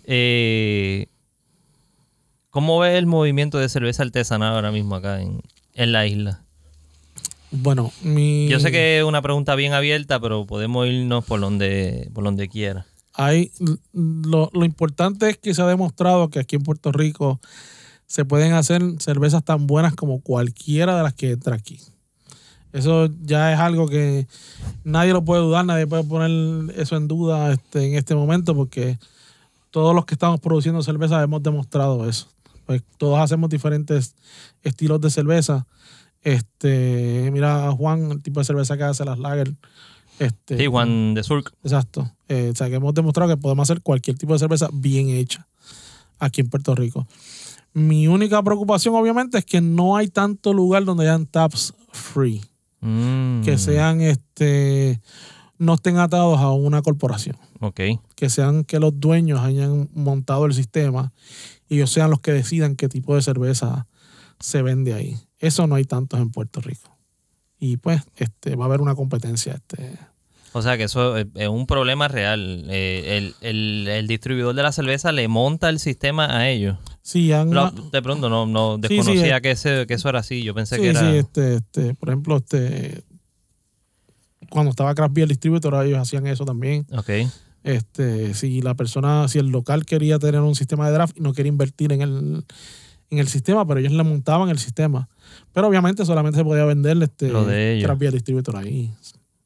[0.03, 1.07] Eh,
[2.49, 5.41] ¿Cómo ves el movimiento de cerveza artesanal ahora mismo acá en,
[5.73, 6.41] en la isla?
[7.51, 8.47] bueno, mi...
[8.47, 12.47] Yo sé que es una pregunta bien abierta, pero podemos irnos por donde, por donde
[12.49, 12.85] quiera.
[13.13, 13.51] hay
[13.93, 17.39] lo, lo importante es que se ha demostrado que aquí en Puerto Rico
[18.08, 21.80] se pueden hacer cervezas tan buenas como cualquiera de las que entra aquí.
[22.72, 24.28] Eso ya es algo que
[24.84, 29.00] nadie lo puede dudar, nadie puede poner eso en duda este, en este momento porque
[29.72, 32.28] todos los que estamos produciendo cerveza hemos demostrado eso.
[32.65, 34.15] Pues todos hacemos diferentes
[34.62, 35.65] estilos de cerveza.
[36.22, 39.54] Este, mira a Juan, el tipo de cerveza que hace las lager.
[40.20, 41.54] Este, Sí, Juan de Surc.
[41.63, 42.12] Exacto.
[42.28, 45.48] Eh, o sea, que hemos demostrado que podemos hacer cualquier tipo de cerveza bien hecha
[46.20, 47.08] aquí en Puerto Rico.
[47.76, 52.41] Mi única preocupación, obviamente, es que no hay tanto lugar donde hayan taps free,
[52.80, 55.01] Mm, que sean, este,
[55.57, 57.82] no estén atados a una corporación, Ok.
[58.15, 61.11] que sean que los dueños hayan montado el sistema
[61.67, 63.88] y ellos sean los que decidan qué tipo de cerveza
[64.39, 65.17] se vende ahí.
[65.39, 66.95] Eso no hay tantos en Puerto Rico.
[67.59, 69.97] Y pues, este, va a haber una competencia, este,
[70.58, 72.64] O sea que eso es, es un problema real.
[72.70, 76.78] Eh, el, el- el distribuidor de la cerveza le monta el sistema a ellos.
[77.01, 77.49] Sí, han,
[77.91, 79.41] de pronto no, no Sí, sí, desconocía eh.
[79.41, 80.43] que, ese- que eso era así.
[80.43, 80.99] Yo pensé Sí, que era.
[81.01, 83.03] sí, este, este, por ejemplo, este,
[84.49, 86.88] cuando estaba Craft Beer Distributor, ellos hacían eso también.
[86.95, 87.10] Ok.
[87.64, 91.34] Este, si la persona, si el local quería tener un sistema de draft y no
[91.34, 92.45] quería invertir en el,
[93.10, 95.10] en el sistema, pero ellos le montaban el sistema.
[95.51, 97.88] Pero obviamente solamente se podía vender este Lo de ellos.
[97.88, 98.93] Craft Beer Distributor ahí.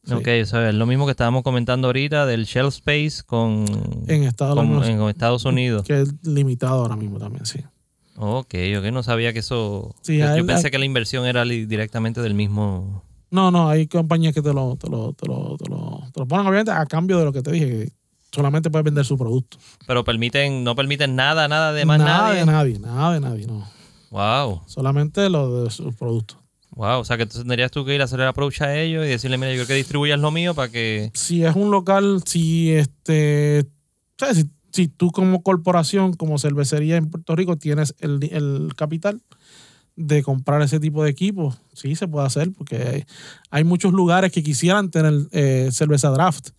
[0.06, 0.14] Sí.
[0.14, 3.66] Ok, eso es lo mismo que estábamos comentando ahorita del shelf space con,
[4.08, 4.88] En Estados con- Unidos.
[4.88, 5.84] en Estados Unidos.
[5.84, 7.60] Que es limitado ahora mismo también, sí.
[8.16, 9.94] Ok, ok, no sabía que eso...
[10.02, 13.04] Sí, yo, hay- yo pensé hay- que la inversión era directamente del mismo...
[13.32, 16.28] No, no, hay compañías que te lo, te lo, te lo, te lo, te lo
[16.28, 17.92] ponen obviamente a cambio de lo que te dije, que
[18.32, 19.58] solamente puedes vender su producto.
[19.86, 22.40] Pero permiten, no permiten nada, nada de más nada nadie.
[22.40, 23.68] de nadie, nada de nadie, no.
[24.10, 26.39] Wow, Solamente lo de sus productos.
[26.80, 27.00] Wow.
[27.00, 29.10] O sea que entonces tendrías tú que ir a hacer el approach a ellos y
[29.10, 31.12] decirle, mira, yo quiero que distribuyas lo mío para que...
[31.14, 33.66] Si es un local, si este,
[34.16, 38.74] o sea, si, si tú como corporación, como cervecería en Puerto Rico, tienes el, el
[38.78, 39.22] capital
[39.98, 43.04] de comprar ese tipo de equipos, sí se puede hacer, porque hay,
[43.52, 46.52] hay muchos lugares que quisieran tener eh, cerveza draft,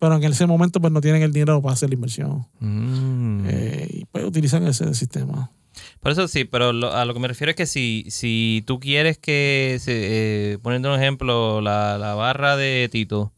[0.00, 2.44] pero en ese momento pues no tienen el dinero para hacer la inversión.
[2.58, 3.44] Mm.
[3.46, 5.52] Eh, y pues utilizan ese sistema.
[6.00, 8.78] Por eso sí, pero lo- a lo que me refiero es que si, si tú
[8.80, 13.32] quieres que, se, eh, poniendo un ejemplo, la, la barra de Tito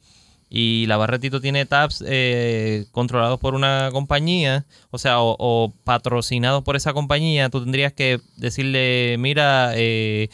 [0.51, 5.35] y la barra de Tito tiene tabs eh, controlados por una compañía, o sea, o,
[5.39, 10.29] o patrocinados por esa compañía, tú tendrías que decirle, mira, eh,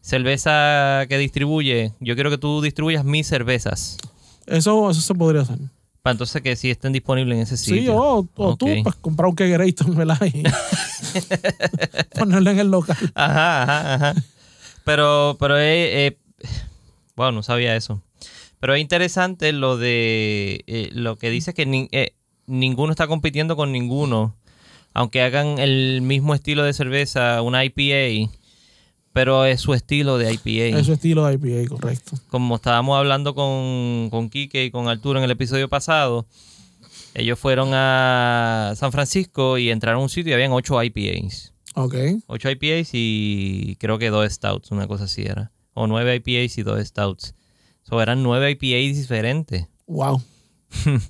[0.00, 3.96] cerveza que distribuye, yo quiero que tú distribuyas mis cervezas.
[4.46, 5.58] Eso, eso se podría hacer.
[6.02, 7.80] Para entonces que sí estén disponibles en ese sitio.
[7.82, 10.18] Sí, o, o tú pues, comprar un Kegerator, ¿verdad?
[12.18, 12.96] Ponerlo en el local.
[13.14, 14.14] Ajá, ajá, ajá.
[14.84, 16.18] Pero, pero, eh, eh,
[17.16, 18.02] bueno, no sabía eso.
[18.60, 22.14] Pero es interesante lo de, eh, lo que dice que ni- eh,
[22.46, 24.34] ninguno está compitiendo con ninguno,
[24.92, 28.30] aunque hagan el mismo estilo de cerveza, una IPA,
[29.12, 30.78] pero es su estilo de IPA.
[30.78, 32.16] Es su estilo de IPA, correcto.
[32.28, 36.26] Como estábamos hablando con, con Quique y con Arturo en el episodio pasado,
[37.14, 41.54] ellos fueron a San Francisco y entraron a un sitio y habían ocho IPAs.
[41.74, 41.94] Ok.
[42.26, 45.50] 8 IPAs y creo que dos stouts, una cosa así era.
[45.72, 47.34] O 9 IPAs y dos stouts.
[47.82, 49.66] So, eran 9 IPAs diferentes.
[49.86, 50.22] Wow.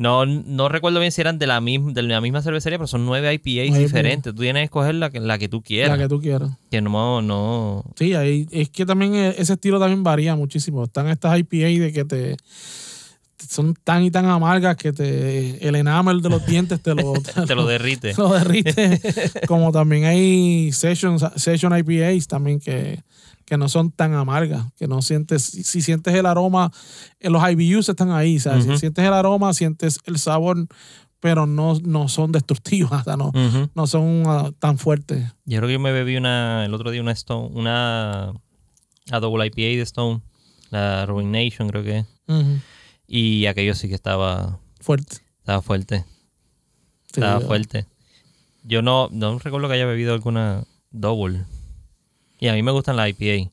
[0.00, 3.04] No, no recuerdo bien si eran de la, misma, de la misma cervecería, pero son
[3.04, 4.32] 9 IPAs Nueve diferentes.
[4.32, 5.98] Tú tienes que escoger la que, la que tú quieras.
[5.98, 6.52] La que tú quieras.
[6.70, 7.82] Que no, no.
[7.96, 10.84] Sí, ahí, es que también eh, ese estilo también varía muchísimo.
[10.84, 12.36] Están estas IPA de que te
[13.46, 17.12] son tan y tan amargas que te el enamel de los dientes te lo,
[17.46, 18.14] Te lo derrite.
[18.14, 19.00] te lo derrite.
[19.46, 23.02] Como también hay sessions, session IPAs también que,
[23.44, 26.70] que no son tan amargas, que no sientes, si, si sientes el aroma,
[27.20, 28.64] eh, los IBUs están ahí, ¿sabes?
[28.64, 28.74] Ujú.
[28.74, 30.66] Si sientes el aroma, sientes el sabor,
[31.20, 33.32] pero no, no son destructivas, o sea, no,
[33.74, 35.32] no son ah, tan fuertes.
[35.44, 38.32] Yo creo que yo me bebí una, el otro día una Stone, una
[39.10, 40.20] a double IPA de Stone,
[40.70, 42.06] la Ruination creo que es.
[43.08, 45.16] Y aquello sí que estaba, Fuerte.
[45.40, 46.04] estaba fuerte.
[47.12, 47.86] Sí, Estaba fuerte.
[48.64, 51.44] Yo no, no recuerdo que haya bebido alguna double.
[52.38, 53.50] Y a mí me gustan las IPA.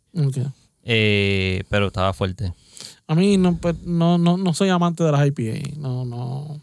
[0.83, 2.53] Eh, pero estaba fuerte.
[3.07, 5.77] A mí no, pues, no, no, no soy amante de las IPA.
[5.79, 6.61] No, no.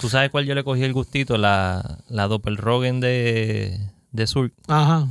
[0.00, 1.38] ¿Tú sabes cuál yo le cogí el gustito?
[1.38, 3.78] La, la Doppelrogen de,
[4.10, 4.52] de Sur.
[4.66, 5.06] Ajá.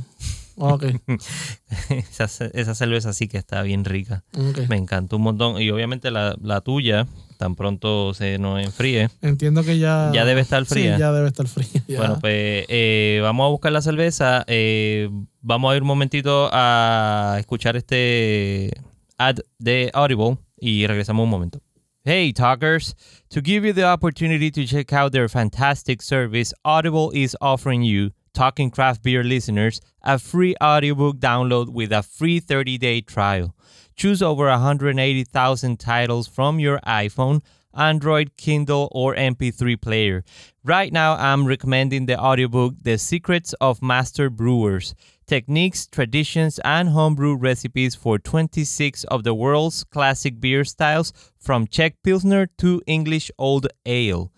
[0.56, 0.84] Ok.
[1.90, 4.24] esa, ce- esa cerveza sí que está bien rica.
[4.68, 5.60] Me encantó un montón.
[5.60, 7.06] Y obviamente la, la tuya,
[7.38, 9.08] tan pronto se nos enfríe.
[9.20, 10.10] Entiendo que ya.
[10.12, 10.94] Ya debe estar fría.
[10.94, 11.82] Sí, ya debe estar fría.
[11.88, 11.98] ya.
[11.98, 14.44] Bueno, pues eh, vamos a buscar la cerveza.
[14.46, 15.08] eh,
[15.40, 18.70] vamos a ir un momentito a escuchar este
[19.18, 21.60] ad de Audible y regresamos un momento.
[22.04, 22.96] Hey, talkers!
[23.28, 28.10] To give you the opportunity to check out their fantastic service, Audible is offering you,
[28.34, 33.54] Talking Craft Beer listeners, a free audiobook download with a free 30 day trial.
[33.96, 37.42] Choose over 180,000 titles from your iPhone,
[37.74, 40.24] Android, Kindle, or MP3 player.
[40.64, 44.94] Right now, I'm recommending the audiobook The Secrets of Master Brewers
[45.26, 52.02] Techniques, Traditions, and Homebrew Recipes for 26 of the world's classic beer styles from Czech
[52.02, 54.30] Pilsner to English Old Ale.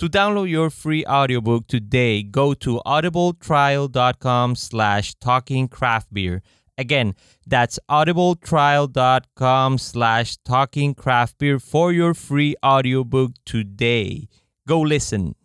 [0.00, 6.40] To download your free audiobook today, go to audibletrial.com slash talkingcraftbeer.
[6.78, 7.14] Again,
[7.46, 14.26] that's audibletrial.com slash talkingcraftbeer for your free audiobook today.
[14.66, 15.36] Go listen.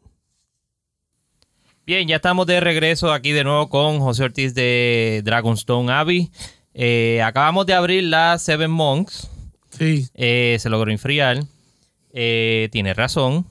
[1.86, 6.32] Bien, ya estamos de regreso aquí de nuevo con José Ortiz de Dragonstone Abbey.
[6.74, 9.30] Eh, acabamos de abrir la Seven Monks.
[9.72, 10.08] Sí.
[10.14, 11.44] Eh, se logró enfriar.
[12.14, 13.46] Eh, tiene razón.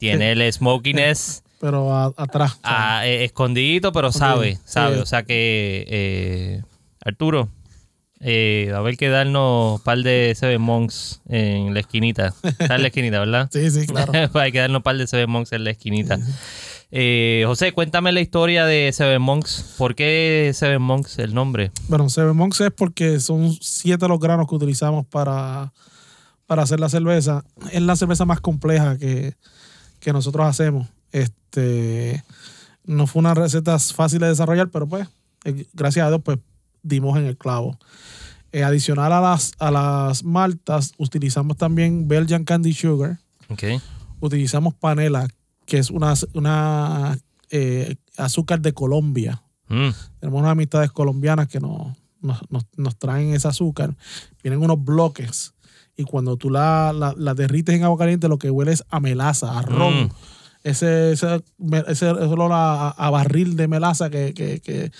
[0.00, 2.58] Tiene el smokiness Pero a- atrás.
[2.64, 4.98] ah, eh, escondidito, pero sabe, sabe.
[4.98, 6.62] O sea que, eh,
[7.04, 7.48] Arturo,
[8.22, 12.34] Eh, va a haber que darnos un par de Seven Monks en la esquinita.
[12.42, 13.48] Está en la esquinita, ¿verdad?
[13.52, 14.12] Sí, sí, claro.
[14.38, 16.18] Hay que darnos un par de Seven Monks en la esquinita.
[16.90, 19.74] Eh, José, cuéntame la historia de Seven Monks.
[19.78, 21.70] ¿Por qué Seven Monks el nombre?
[21.88, 25.72] Bueno, Seven Monks es porque son siete los granos que utilizamos para,
[26.46, 27.42] para hacer la cerveza.
[27.72, 29.32] Es la cerveza más compleja que,
[30.00, 30.88] que nosotros hacemos.
[31.12, 32.24] Este
[32.84, 35.06] no fue una receta fácil de desarrollar, pero pues,
[35.44, 36.38] eh, gracias a Dios, pues
[36.82, 37.78] dimos en el clavo.
[38.52, 43.20] Eh, adicional a las, a las maltas, utilizamos también Belgian Candy Sugar.
[43.48, 43.80] Okay.
[44.20, 45.28] Utilizamos panela,
[45.66, 47.16] que es una, una
[47.50, 49.42] eh, azúcar de Colombia.
[49.68, 49.90] Mm.
[50.18, 53.96] Tenemos unas amistades colombianas que nos, nos, nos- nos traen ese azúcar.
[54.42, 55.54] Vienen unos bloques
[55.96, 59.00] y cuando tú la, la, la derrites en agua caliente lo que huele es a
[59.00, 60.04] melaza, a ron.
[60.04, 60.08] Mm.
[60.62, 61.42] Ese, ese,
[61.88, 64.90] ese, olor a, a barril de melaza que, que- que,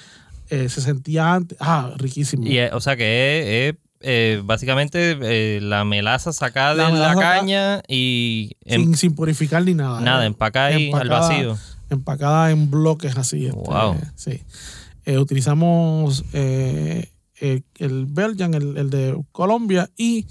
[0.49, 1.57] eh, se sentía antes.
[1.61, 2.45] Ah, riquísimo.
[2.47, 6.93] Y, eh, o sea que es, es, eh, básicamente eh, la melaza sacada La de
[6.93, 10.01] la melaza caña y sin, sin purificar ni nada.
[10.01, 11.59] nada, empacada ahí al vacío.
[11.91, 13.47] Empacada en bloques así.
[13.47, 13.97] este, Wow.
[14.17, 14.41] sí.
[15.19, 17.09] Utilizamos el,
[17.79, 20.27] el Belgian, el, el de Colombia, y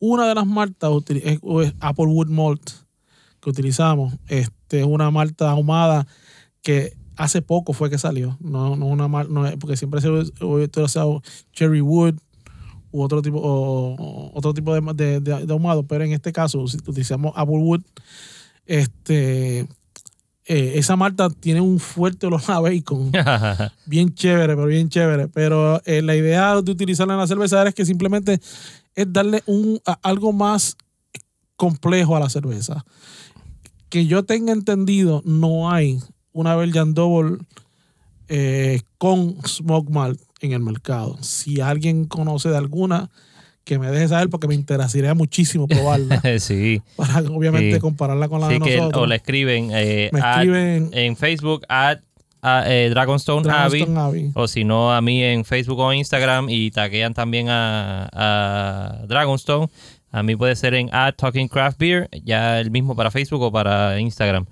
[0.00, 1.38] una de las maltas es,
[1.78, 2.70] Applewood Malt
[3.40, 4.14] que utilizamos.
[4.26, 6.06] Este, es una malta ahumada
[6.62, 8.36] que hace poco fue que salió.
[8.40, 10.10] No, no una mal, no porque siempre se ha
[11.52, 12.14] Cherry Wood
[12.92, 16.32] u otro tipo, o, o otro tipo de, de, de- de ahumado, pero en este
[16.32, 17.82] caso utilizamos Applewood.
[18.66, 19.60] Este,
[20.46, 23.12] eh, esa malta tiene un fuerte olor a bacon,
[23.86, 25.28] bien chévere, pero bien chévere.
[25.28, 28.40] Pero eh, la idea de utilizarla en la cerveza es que simplemente
[28.94, 30.76] es darle un, a- algo más
[31.56, 32.84] complejo a la cerveza.
[33.88, 35.98] Que yo tenga entendido, no hay
[36.32, 37.38] una Belgian Double
[38.28, 41.18] eh, con Smoke Malt en el mercado.
[41.22, 43.10] Si alguien conoce de alguna,
[43.64, 46.22] que me deje saber porque me interesaría muchísimo probarla.
[46.38, 46.80] sí.
[46.96, 47.80] para obviamente Sí.
[47.80, 51.98] compararla con la Sí, de que o la escriben, eh, me escriben en Facebook at
[52.42, 54.32] a- eh, Dragonstone, Dragonstone Abbey, Abbey.
[54.34, 59.68] o si no a mí en Facebook o Instagram y taguean también a, a Dragonstone.
[60.12, 63.52] A mí puede ser en at Talking Craft Beer, ya el mismo para Facebook o
[63.52, 64.46] para Instagram.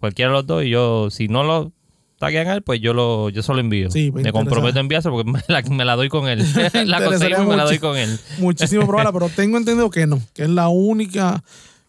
[0.00, 1.72] Cualquiera de los dos y yo, si no lo
[2.18, 3.90] taguean a él, pues yo lo yo solo envío.
[3.90, 6.38] Sí, me me comprometo a enviárselo porque me la, me la doy con él.
[6.86, 8.18] la conseguimos y me la doy con él.
[8.38, 11.42] Muchísimo probarla, pero tengo entendido que no, que es la única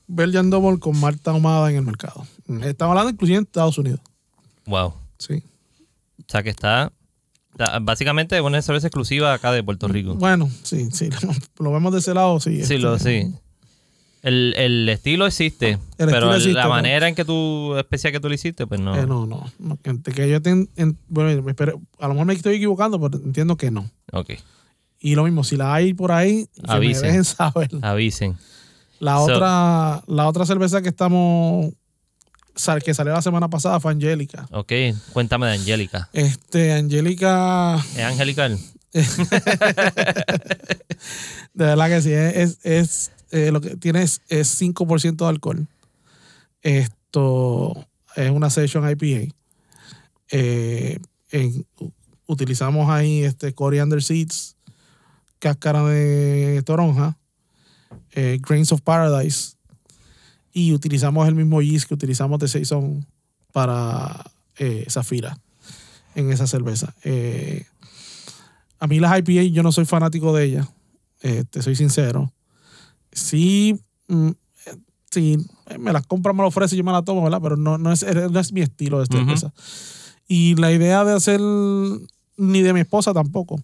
[0.07, 2.25] Belgian Double con malta ahumada en el mercado.
[2.63, 4.01] Estamos hablando inclusive en Estados Unidos.
[4.65, 4.93] Wow.
[5.17, 5.43] Sí.
[6.19, 6.91] O sea que está,
[7.51, 10.15] está- básicamente es una cerveza exclusiva acá de Puerto Rico.
[10.15, 11.09] Bueno, sí, sí.
[11.59, 12.63] Lo vemos de ese lado, sí.
[12.65, 13.33] Sí, lo este, sí.
[14.23, 18.11] El, el estilo existe, El pero estilo el- existe, la manera en que tú, especial
[18.11, 18.95] que tú lo hiciste, pues no.
[18.95, 19.51] eh, no, no.
[19.59, 23.23] no, que, que yo en- bueno, me espero- a lo mejor me estoy equivocando, pero
[23.23, 23.89] entiendo que no.
[24.13, 24.31] Ok,
[24.99, 27.01] Y lo mismo, si la hay por ahí, que Avisen.
[27.03, 27.69] me dejen saber.
[27.83, 28.35] avisen.
[28.99, 31.73] La So- otra, la otra cerveza que estamos
[32.83, 34.47] que salió la semana pasada fue Angélica.
[34.51, 34.71] Ok,
[35.13, 36.09] cuéntame de Angélica.
[36.13, 38.57] Este, Angélica, ¿Es angelical?
[38.93, 39.05] de
[41.53, 45.67] verdad que sí, es, es, eh, lo que tiene es, es 5% de alcohol.
[46.61, 49.33] Esto es una session IPA.
[50.31, 50.99] Eh,
[51.31, 51.65] en-
[52.25, 54.55] utilizamos ahí este coriander seeds,
[55.39, 57.17] cáscara de toronja,
[58.13, 59.54] eh, grains of paradise
[60.55, 63.05] y utilizamos el mismo yeast que utilizamos de saison
[63.51, 65.37] para eh, Zafira
[66.15, 66.95] en esa cerveza.
[67.03, 67.65] Eh,
[68.79, 70.69] a mí las IPA yo no soy fanático de ellas,
[71.21, 72.31] eh, te soy sincero.
[73.11, 73.77] Sí,
[74.07, 74.29] mm,
[75.11, 75.37] sí,
[75.77, 77.41] me las compra, me las ofrece y yo me las tomo, ¿verdad?
[77.43, 79.53] Pero no, no, es, no es mi estilo de cerveza.
[80.25, 83.61] Y la idea de hacer, ni de mi esposa tampoco.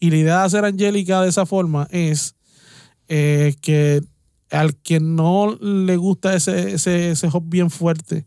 [0.00, 2.36] Y la idea de hacer Angélica de esa forma es
[3.08, 4.02] eh, que
[4.52, 8.26] al que no le gusta ese, ese, ese hop bien fuerte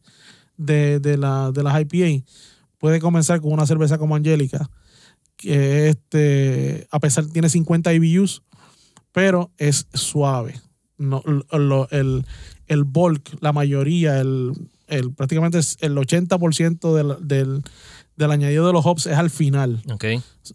[0.57, 2.25] de, de, la, de las IPA,
[2.77, 4.69] puede comenzar con una cerveza como Angélica,
[5.37, 8.41] que este, a pesar tiene 50 IBUs,
[9.11, 10.59] pero es suave.
[10.97, 11.21] No,
[11.51, 12.25] lo- el,
[12.67, 14.53] el bulk, la mayoría, el,
[14.87, 17.63] el, prácticamente el 80% del, del,
[18.17, 19.81] del añadido de los hops es al final.
[19.91, 20.05] Ok.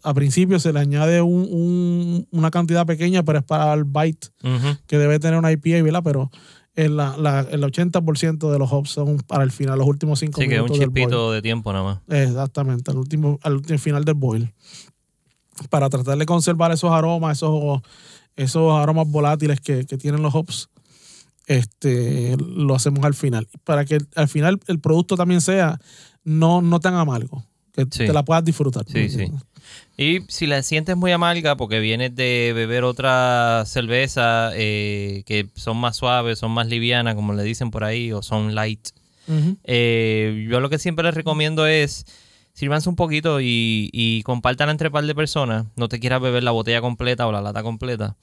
[0.03, 4.29] A principio se le añade un- un- una cantidad pequeña, pero es para el bite
[4.43, 4.77] Ujú.
[4.87, 6.01] que debe tener una IPA, ¿verdad?
[6.03, 6.31] Pero
[6.75, 10.47] el, la- el 80% de los hops son para el final, los últimos 5 Sí,
[10.47, 11.99] que es un minutos chispito de tiempo nada más.
[12.07, 14.53] Exactamente, al último, al último final del boil.
[15.69, 17.81] Para tratar de conservar esos aromas, esos,
[18.35, 20.69] esos aromas volátiles que, que tienen los hops,
[21.45, 23.47] este, lo hacemos al final.
[23.63, 25.79] Para que al final el producto también sea
[26.23, 27.43] no, no tan amargo.
[27.75, 28.05] Que Sí.
[28.05, 28.85] te la puedas disfrutar.
[28.87, 29.27] Sí, sí.
[29.97, 35.77] Y si la sientes muy amarga porque vienes de beber otra cerveza eh, que son
[35.77, 38.89] más suaves, son más livianas, como le dicen por ahí, o son light,
[39.63, 42.05] eh, yo lo que siempre les recomiendo es
[42.53, 45.65] sírvanse un poquito y, y compártanla entre par de personas.
[45.77, 48.17] No te quieras beber la botella completa o la lata completa.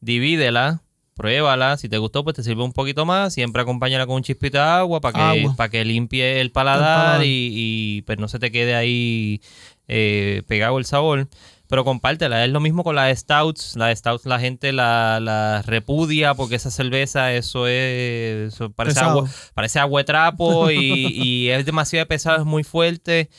[0.00, 0.82] Divídela,
[1.16, 1.76] pruébala.
[1.78, 3.34] Si te gustó, pues te sirve un poquito más.
[3.34, 7.24] Siempre acompáñala con un chispito de agua para que, para que limpie el paladar, paladar.
[7.24, 9.40] Y, y, pues no se te quede ahí
[9.88, 11.26] eh, pegado el sabor.
[11.68, 13.74] Pero compártela, es lo mismo con las stouts.
[13.74, 18.54] Las stouts la gente la, la repudia porque esa cerveza, eso es.
[18.54, 19.10] Eso parece Pesado.
[19.18, 23.30] agua, parece agua de trapo y, y es demasiado pesado, es muy fuerte.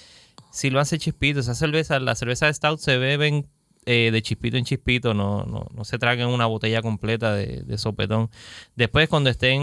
[0.52, 3.48] Si lo hace chispito, esa cerveza, las cervezas de stout se beben
[3.90, 7.78] eh, de chispito en chispito, no, no, no se traguen una botella completa de, de
[7.78, 8.30] sopetón.
[8.76, 9.62] Después, cuando estén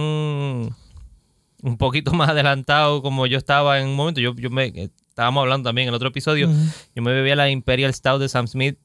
[1.63, 5.43] un poquito más adelantados, como yo estaba en un momento, yo, yo me eh, estábamos
[5.43, 6.49] hablando también en el otro episodio,
[6.95, 8.79] yo me bebía la Imperial Stout de Sam Smith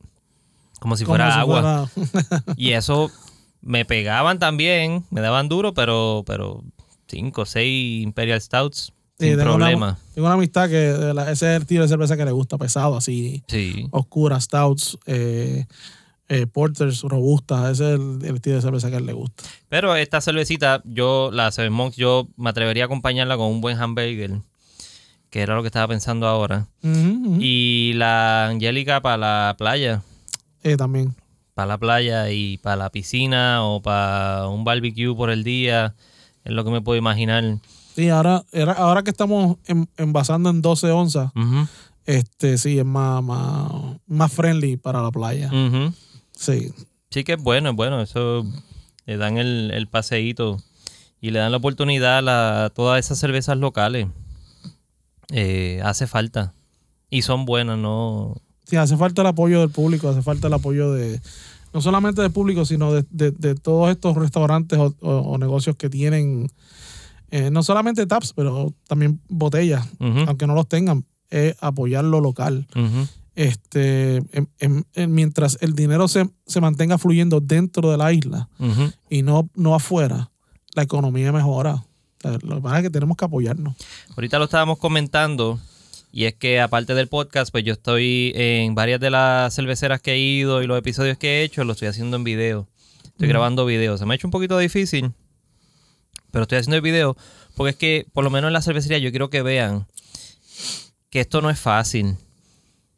[0.79, 1.87] como si fuera si agua.
[1.87, 3.09] fuera- Y eso
[3.61, 6.63] me pegaban también, me daban duro, pero, pero
[7.07, 9.87] cinco o seis Imperial Stouts sin tengo problema.
[9.89, 12.57] Una, tengo una amistad que la- ese es el tipo de cerveza que le gusta,
[12.57, 13.87] pesado, así, Sí.
[13.91, 15.65] oscura, stouts, eh,
[16.29, 17.71] eh, porters, robustas.
[17.73, 19.43] Ese es el, el estilo de cerveza que a él le gusta.
[19.67, 23.77] Pero esta cervecita, yo, la Seven Monks, yo me atrevería a acompañarla con un buen
[23.81, 24.39] hamburger,
[25.31, 26.67] que era lo que estaba pensando ahora.
[27.39, 30.01] Y la Angélica para la playa,
[30.63, 31.15] Eh, también.
[31.55, 35.95] para la playa y para la piscina o para un barbecue por el día,
[36.43, 37.43] es lo que me puedo imaginar.
[37.99, 41.31] Sí, ahora, era- ahora que estamos en- envasando en 12 onzas,
[42.05, 43.71] este sí, es más, más,
[44.07, 45.49] más friendly para la playa.
[46.31, 46.71] Sí.
[47.11, 48.01] Sí que es bueno, es bueno.
[48.01, 48.45] Eso
[49.05, 50.57] le dan el, el paseíto
[51.21, 54.07] y le dan la oportunidad a, la- a todas esas cervezas locales.
[55.31, 56.53] Eh, hace falta.
[57.09, 58.35] Y son buenas, ¿no?
[58.65, 61.19] Sí, hace falta el apoyo del público, hace falta el apoyo de,
[61.73, 65.75] no solamente del público, sino de, de- de todos estos restaurantes o, o- o negocios
[65.75, 66.47] que tienen,
[67.31, 69.87] eh, no solamente taps, pero también botellas,
[70.27, 72.67] aunque no los tengan, es apoyar lo local.
[73.35, 78.49] Este, en- en- en- mientras el dinero se, se mantenga fluyendo dentro de la isla
[79.09, 80.31] y no, no afuera,
[80.73, 81.75] la economía mejora.
[81.75, 81.85] O
[82.21, 83.75] sea, lo que pasa es que tenemos que apoyarnos.
[84.15, 85.57] Ahorita lo estábamos comentando
[86.11, 90.13] y es que aparte del podcast, pues yo estoy en varias de las cerveceras que
[90.13, 92.67] he ido y los episodios que he hecho, lo estoy haciendo en video.
[93.05, 93.99] Estoy grabando videos.
[93.99, 95.11] Se me ha hecho un poquito difícil,
[96.31, 97.15] pero estoy haciendo el video
[97.55, 99.85] porque es que por lo menos en la cervecería yo quiero que vean
[101.09, 102.15] que esto no es fácil.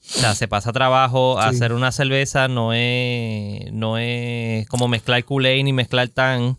[0.04, 1.38] O sea, se pasa trabajo.
[1.42, 1.48] Sí.
[1.48, 6.58] Hacer una cerveza no es, no es como mezclar Kool-Aid ni mezclar tan.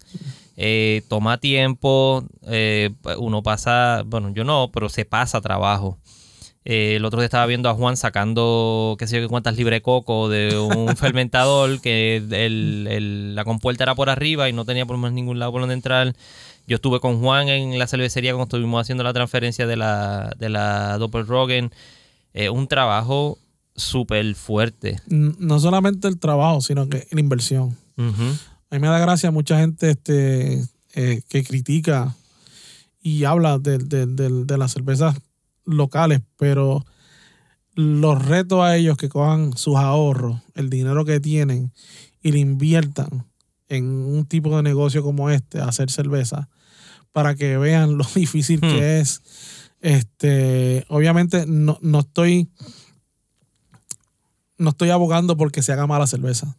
[0.57, 2.25] Eh, toma tiempo.
[2.47, 5.99] eh, uno pasa, bueno, yo no, pero se pasa trabajo.
[6.65, 9.79] Eh, el otro día estaba viendo a Juan sacando, qué sé yo, qué cuántas libres
[9.79, 14.65] de coco de un fermentador que el- el- la compuerta era por arriba y no
[14.65, 16.15] tenía por más ningún lado por donde entrar.
[16.67, 20.49] Yo estuve con Juan en la cervecería cuando estuvimos haciendo la transferencia de la, de
[20.49, 21.71] la Doppelrogen.
[22.35, 23.39] Eh, un trabajo
[23.75, 25.01] súper fuerte.
[25.09, 27.77] No solamente el trabajo, sino que la inversión.
[27.99, 32.15] A mí me da gracia mucha gente este, eh, que critica
[33.03, 35.17] y habla de, de- de- de las cervezas
[35.65, 36.85] locales, pero
[37.75, 41.73] los retos a ellos que cojan sus ahorros, el dinero que tienen
[42.23, 43.27] y le inviertan
[43.77, 46.49] en un tipo de negocio como este, hacer cerveza,
[47.13, 48.69] para que vean lo difícil Hmm.
[48.71, 49.23] que es.
[49.81, 52.49] Este, obviamente no, no estoy
[54.59, 56.55] no estoy abogando porque se haga mala cerveza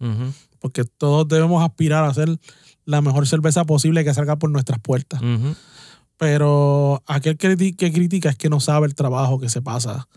[0.64, 2.40] porque todos debemos aspirar a hacer
[2.86, 5.22] la mejor cerveza posible que salga por nuestras puertas.
[6.16, 10.08] Pero aquel que critica es que no sabe el trabajo que se pasa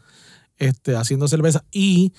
[0.56, 2.12] este, haciendo cerveza y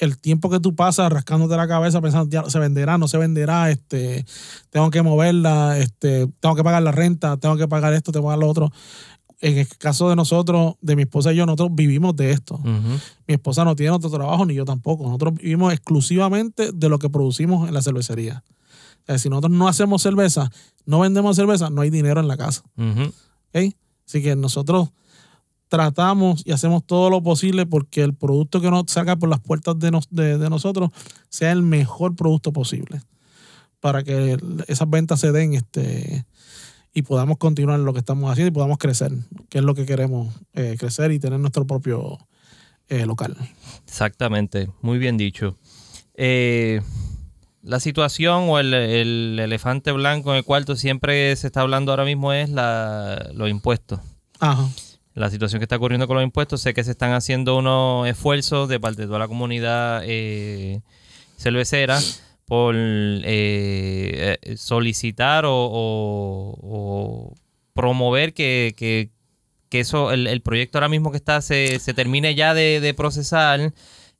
[0.00, 3.70] el tiempo que tú pasas rascándote la cabeza pensando, ya se venderá, no se venderá,
[3.70, 4.24] este,
[4.70, 8.28] tengo que moverla, este, tengo que pagar la renta, tengo que pagar esto, tengo que
[8.28, 8.72] pagar lo otro.
[9.42, 12.58] En el caso de nosotros, de mi esposa y yo, nosotros vivimos de esto.
[12.58, 15.04] Mi esposa no tiene otro trabajo, ni yo tampoco.
[15.04, 18.42] Nosotros vivimos exclusivamente de lo que producimos en la cervecería.
[19.02, 20.50] O sea, si nosotros no hacemos cerveza,
[20.84, 22.62] no vendemos cerveza, no hay dinero en la casa.
[22.76, 23.74] ¿ok?
[24.06, 24.90] Así que nosotros
[25.70, 29.78] tratamos y hacemos todo lo posible porque el producto que nos salga por las puertas
[29.78, 30.90] de, nos- de- de nosotros
[31.30, 33.00] sea el mejor producto posible.
[33.80, 36.26] Para que esas ventas se den este,
[36.92, 39.12] y podamos continuar lo que estamos haciendo y podamos crecer,
[39.48, 42.18] que es lo que queremos, eh, crecer y tener nuestro propio
[42.88, 43.34] eh, local.
[43.86, 45.56] Exactamente, muy bien dicho.
[46.14, 46.82] Eh,
[47.62, 52.04] la situación o el, el elefante blanco en el cuarto siempre se está hablando ahora
[52.04, 54.00] mismo es la, los impuestos.
[54.40, 54.68] Ajá.
[55.20, 56.60] La situación que está ocurriendo con los impuestos.
[56.62, 60.80] Sé que se están haciendo unos esfuerzos de parte de toda la comunidad eh,
[61.36, 61.98] cervecera
[62.46, 67.34] por eh, eh, solicitar o, o- o
[67.74, 69.10] promover que, que-
[69.68, 72.92] que eso, el, el proyecto ahora mismo que está, se, se termine ya de, de
[72.92, 73.72] procesar.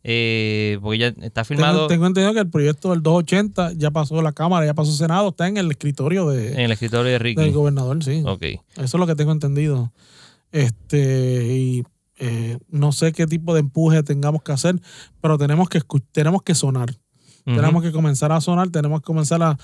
[0.04, 4.32] eh, porque ya está firmado tengo entendido que el proyecto del 280 ya pasó la
[4.32, 7.40] Cámara, ya pasó Senado, está en el escritorio de, en el escritorio de Ricky.
[7.42, 8.22] del gobernador, sí.
[8.24, 8.42] Ok.
[8.42, 9.92] Eso es lo que tengo entendido.
[10.52, 11.82] Este, y
[12.18, 14.80] eh, no sé qué tipo de empuje tengamos que hacer,
[15.20, 15.80] pero tenemos que
[16.12, 16.94] tenemos que sonar.
[17.56, 19.58] Tenemos que comenzar a sonar, tenemos que comenzar a, a,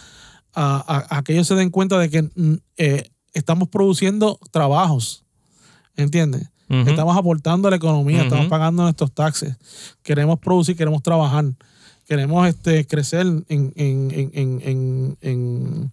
[0.55, 2.29] a- a que ellos se den cuenta de que
[2.79, 5.25] eh, estamos produciendo trabajos.
[5.97, 6.49] ¿Entiendes?
[6.89, 9.57] Estamos aportando a la economía, estamos pagando nuestros taxes.
[10.03, 11.45] Queremos producir, queremos trabajar.
[12.07, 15.93] Queremos este, crecer en, en, en, en,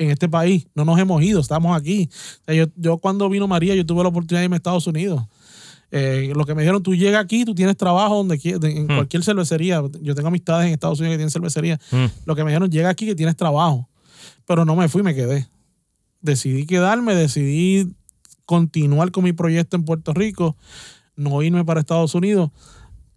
[0.00, 0.66] en, este país.
[0.74, 2.08] No nos hemos ido, estamos aquí.
[2.42, 4.86] O sea, yo, yo cuando vino María, yo tuve la oportunidad de irme a Estados
[4.86, 5.22] Unidos.
[5.92, 8.94] Eh, lo que me dijeron, tú llegas aquí, tú tienes trabajo donde en Hmm.
[8.94, 9.82] cualquier cervecería.
[10.00, 11.80] Yo tengo amistades en Estados Unidos que tienen cervecería.
[11.90, 12.04] Mm.
[12.26, 13.88] Lo que me dijeron, llega aquí que tienes trabajo.
[14.46, 15.48] Pero no me fui, me quedé.
[16.20, 17.92] Decidí quedarme, decidí
[18.44, 20.56] continuar con mi proyecto en Puerto Rico,
[21.16, 22.50] no irme para Estados Unidos.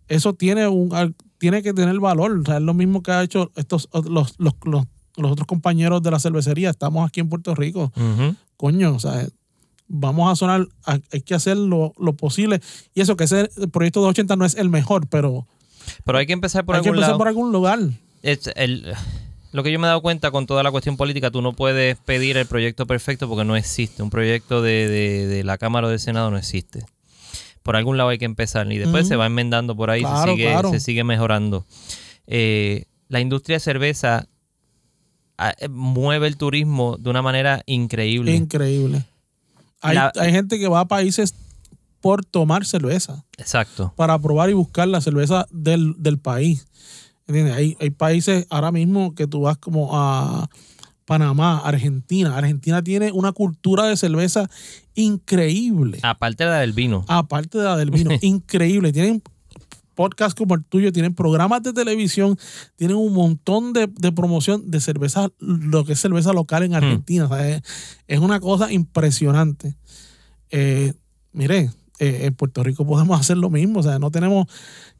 [0.07, 2.39] Eso tiene un tiene que tener valor.
[2.39, 4.85] O sea, es lo mismo que ha hecho estos los, los, los,
[5.17, 6.69] los otros compañeros de la cervecería.
[6.69, 7.91] Estamos aquí en Puerto Rico.
[8.57, 9.27] Coño, o sea,
[9.87, 12.61] vamos a sonar, hay que hacer lo, lo posible.
[12.93, 15.45] Y eso que ese proyecto de 80 no es el mejor, pero
[16.05, 17.17] Pero hay que empezar por hay que algún empezar lado.
[17.19, 17.79] por algún lugar.
[18.21, 18.93] Es el-
[19.51, 21.95] lo que yo me he dado cuenta con toda la cuestión política, tú no puedes
[21.97, 24.01] pedir el proyecto perfecto porque no existe.
[24.01, 26.85] Un proyecto de, de- de la Cámara o del Senado no existe.
[27.61, 30.31] Por algún lado hay que empezar y después se va enmendando por ahí, Claro, se,
[30.31, 30.69] sigue, claro.
[30.71, 31.65] se sigue mejorando.
[32.27, 34.27] Eh, la industria de cerveza
[35.69, 38.35] mueve el turismo de una manera increíble.
[38.35, 39.05] Increíble.
[39.81, 41.35] Hay, La- hay gente que va a países
[42.01, 43.93] por tomar cerveza, Exacto.
[43.95, 46.67] para probar y buscar la cerveza del, del país.
[47.27, 47.55] ¿Entiendes?
[47.55, 50.49] Hay, hay países ahora mismo que tú vas como a
[51.05, 52.35] Panamá, Argentina.
[52.37, 54.49] Argentina tiene una cultura de cerveza
[54.95, 55.99] increíble.
[56.01, 57.05] Aparte de la del vino.
[57.07, 58.91] Aparte de la del vino, increíble.
[58.93, 59.21] Tienen
[59.93, 62.37] podcasts como el tuyo, tienen programas de televisión,
[62.75, 67.25] tienen un montón de, de promoción de cerveza, lo que es cerveza local en Argentina.
[67.25, 67.61] O sea, es,
[68.07, 69.75] es una cosa impresionante.
[70.51, 70.93] Eh,
[71.31, 73.79] mire, eh, en Puerto Rico podemos hacer lo mismo.
[73.79, 74.47] O sea, no tenemos,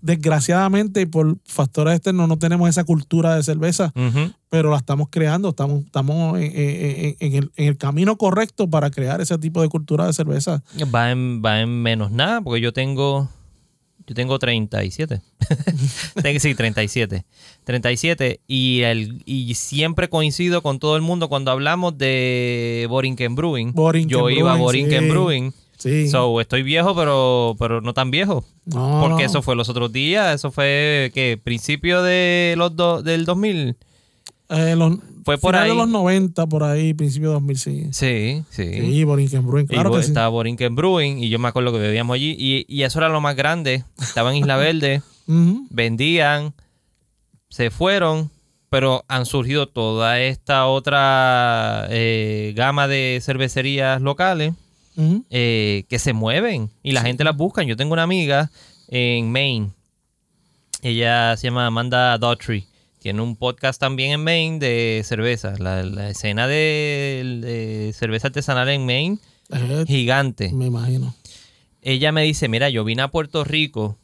[0.01, 3.91] desgraciadamente, por factores externos, no tenemos esa cultura de cerveza,
[4.49, 5.49] pero la estamos creando.
[5.49, 9.69] Estamos, estamos en, en- en el, en el camino correcto para crear ese tipo de
[9.69, 10.63] cultura de cerveza.
[10.93, 13.29] Va en, va en menos nada, porque yo tengo.
[14.05, 15.21] Yo tengo 37.
[16.21, 17.23] Tengo- sí, 37.
[17.63, 18.39] 37.
[18.47, 23.73] Y, el, y siempre coincido con todo el mundo cuando hablamos de Borinquen Brewing.
[23.73, 25.09] Borinquen yo iba a Brewing, Borinquen sí.
[25.09, 25.53] Brewing.
[25.77, 26.07] Sí.
[26.09, 28.45] So, estoy viejo, pero, pero no tan viejo.
[28.65, 29.29] No, Porque no.
[29.29, 30.33] eso fue los otros días.
[30.35, 31.39] Eso fue, ¿qué?
[31.41, 33.75] Principio de los do- del 2000.
[34.53, 35.69] Eh, los, Fue por ahí.
[35.69, 37.87] de los 90, por ahí, principio de 2000, sí.
[37.91, 39.03] Sí, sí.
[39.03, 40.07] Borinquen Brewing, claro y que sí.
[40.09, 43.19] estaba Borinquen Brewing y yo me acuerdo que bebíamos allí y, y eso era lo
[43.21, 43.83] más grande.
[44.01, 46.53] Estaba en Isla Verde, vendían,
[47.49, 48.29] se fueron,
[48.69, 54.53] pero han surgido toda esta otra eh, gama de cervecerías locales
[55.31, 57.63] eh, que se mueven y la gente las busca.
[57.63, 58.51] Yo tengo una amiga
[58.89, 59.69] en Maine,
[60.81, 62.65] ella se llama Amanda Daughtry.
[63.03, 65.55] Tiene un podcast también en Maine de cerveza.
[65.59, 69.17] La, la escena de, de cerveza artesanal en Maine
[69.51, 70.53] Eh, gigante.
[70.53, 71.13] me imagino.
[71.81, 73.97] Ella me dice, mira, yo vine a Puerto Rico,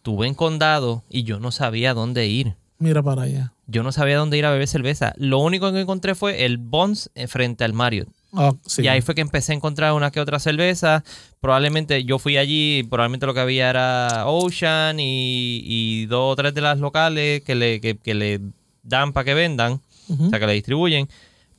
[0.00, 2.54] tuve en condado y yo no sabía dónde ir.
[2.78, 3.52] Mira para allá.
[3.66, 5.12] Yo no sabía dónde ir a beber cerveza.
[5.18, 8.08] Lo único que encontré fue el Bonds eh, frente al Marriott.
[8.36, 8.82] Ah, sí.
[8.82, 11.02] Y ahí fue que empecé a encontrar una que otra cerveza.
[11.40, 16.54] Probablemente yo fui allí, probablemente lo que había era Ocean y, y dos o tres
[16.54, 18.40] de las locales que le, que, que le
[18.82, 21.08] dan para que vendan, o sea, que le distribuyen.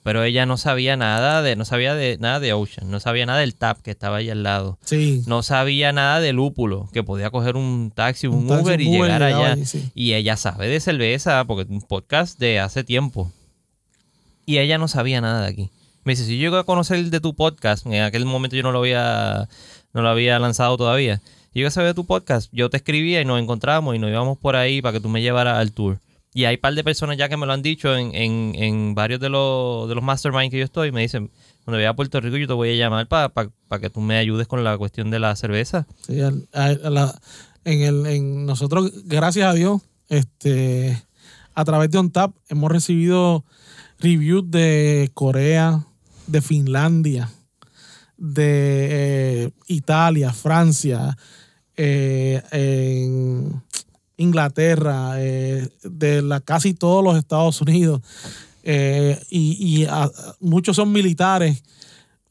[0.04, 3.40] Pero ella no sabía nada de, no sabía de nada de Ocean, no sabía nada
[3.40, 4.78] del tap que estaba ahí al lado.
[4.86, 5.22] Sí.
[5.28, 8.88] No sabía nada de lúpulo, que podía coger un taxi, un, Un taxi, Uber y
[8.88, 9.66] Uber llegar allá.
[9.66, 9.92] sí.
[9.96, 13.30] Y ella sabe de cerveza, porque es un podcast de hace tiempo.
[14.46, 15.70] Y ella no sabía nada de aquí.
[16.08, 18.72] Me dice, si yo llego a conocer de tu podcast, en aquel momento yo no
[18.72, 19.50] lo había,
[19.94, 21.22] no lo había lanzado todavía.
[21.52, 24.10] Si yo a saber de tu podcast, yo te escribía y nos encontrábamos y nos
[24.10, 26.00] íbamos por ahí para que tú me llevaras al tour.
[26.34, 28.96] Y hay un par de personas ya que me lo han dicho en, en, en
[28.96, 30.94] varios de los, de los mastermind que yo estoy.
[30.94, 31.30] Me dicen,
[31.66, 34.48] cuando vaya a Puerto Rico yo te voy a llamar para que tú me ayudes
[34.48, 35.88] con la cuestión de la cerveza.
[36.08, 36.48] Sí, en
[37.82, 41.04] el, en nosotros, gracias a Dios, este,
[41.54, 43.44] a través de OnTap hemos recibido
[44.00, 45.84] reviews de Corea,
[46.28, 47.30] de Finlandia,
[48.18, 48.88] de
[49.46, 51.18] eh, Italia, Francia,
[51.76, 53.62] eh, en
[54.18, 58.02] Inglaterra, eh, de la, casi todos los Estados Unidos.
[59.30, 61.64] y y a- muchos son militares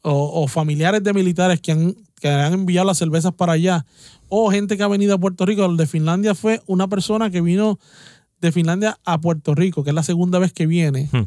[0.03, 3.87] o, o familiares de militares que han, que han enviado las cervezas para allá.
[4.29, 5.65] O gente que ha venido a Puerto Rico.
[5.65, 7.79] El de Finlandia fue una persona que vino
[8.41, 11.09] de Finlandia a Puerto Rico, que es la segunda vez que viene.
[11.13, 11.25] Hmm.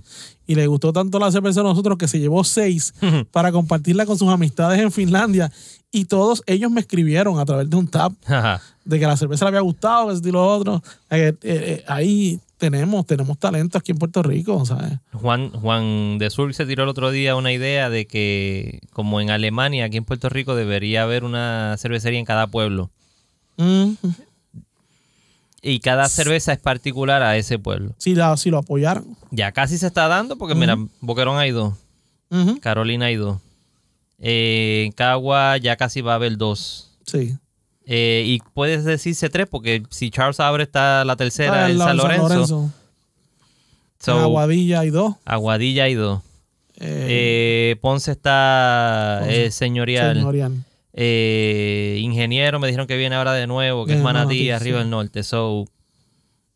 [0.47, 2.93] Y le gustó tanto la cerveza a nosotros que se llevó seis
[3.31, 5.51] para compartirla con sus amistades en Finlandia.
[5.91, 8.61] Y todos ellos me escribieron a través de un tap Ajá.
[8.85, 10.83] de que la cerveza le había gustado, que lo otro.
[11.09, 14.93] Eh, eh, eh, ahí tenemos, tenemos talento aquí en Puerto Rico, ¿sabes?
[15.13, 19.31] Juan, Juan de Sur se tiró el otro día una idea de que, como en
[19.31, 22.91] Alemania, aquí en Puerto Rico debería haber una cervecería en cada pueblo.
[23.57, 23.93] Mm,
[25.61, 27.93] Y cada cerveza es particular a ese pueblo.
[27.97, 29.05] si, la, si lo apoyaran.
[29.31, 31.73] Ya casi se está dando porque, mira, Boquerón hay dos,
[32.61, 33.39] Carolina hay dos.
[34.19, 36.91] Eh, en Cagua ya casi va a haber dos.
[37.05, 37.37] Sí.
[37.85, 41.97] Eh, y puedes decirse tres porque si Charles abre está la tercera Ah, en San
[41.97, 42.71] Lorenzo.
[43.99, 45.15] So, en Aguadilla hay dos.
[45.25, 46.21] Aguadilla hay dos.
[46.81, 49.51] Eh, Ponce está Ponce.
[49.51, 50.15] señorial.
[50.17, 50.63] señorial.
[51.01, 54.83] Eh, ingeniero me dijeron que viene ahora de nuevo, que es Manatí, Manatí, arriba sí.
[54.83, 55.23] del norte.
[55.23, 55.65] So,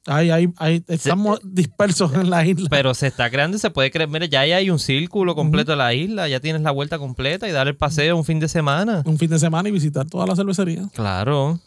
[0.06, 2.68] Ahí, ahí, ahí estamos dispersos en la isla.
[2.70, 4.10] pero se está creando y se puede creer.
[4.10, 7.48] Mira, ya ahí hay un círculo completo de la isla, ya tienes la vuelta completa
[7.48, 9.02] y dar el paseo un fin de semana.
[9.06, 10.90] un fin de semana y visitar toda la cervecería.
[10.94, 11.58] Claro,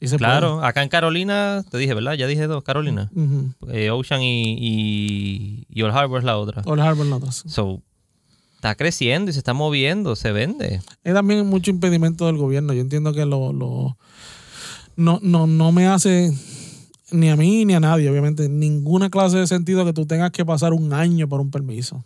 [0.00, 0.64] Y se claro.
[0.64, 2.14] Acá en Carolina, te dije, ¿verdad?
[2.14, 3.08] Ya dije dos, Carolina.
[3.70, 6.62] Eh, Ocean y, y, y Old Harbor es la otra.
[6.64, 7.44] Old Harbor Notas.
[7.46, 7.80] So,
[8.62, 10.80] está creciendo y se está moviendo, se vende.
[11.02, 12.72] Es también mucho impedimento del gobierno.
[12.72, 13.98] Yo entiendo que lo, lo
[14.94, 16.32] no, no, no me hace
[17.10, 20.44] ni a mí ni a nadie, obviamente, ninguna clase de sentido que tú tengas que
[20.44, 22.04] pasar un año por un permiso.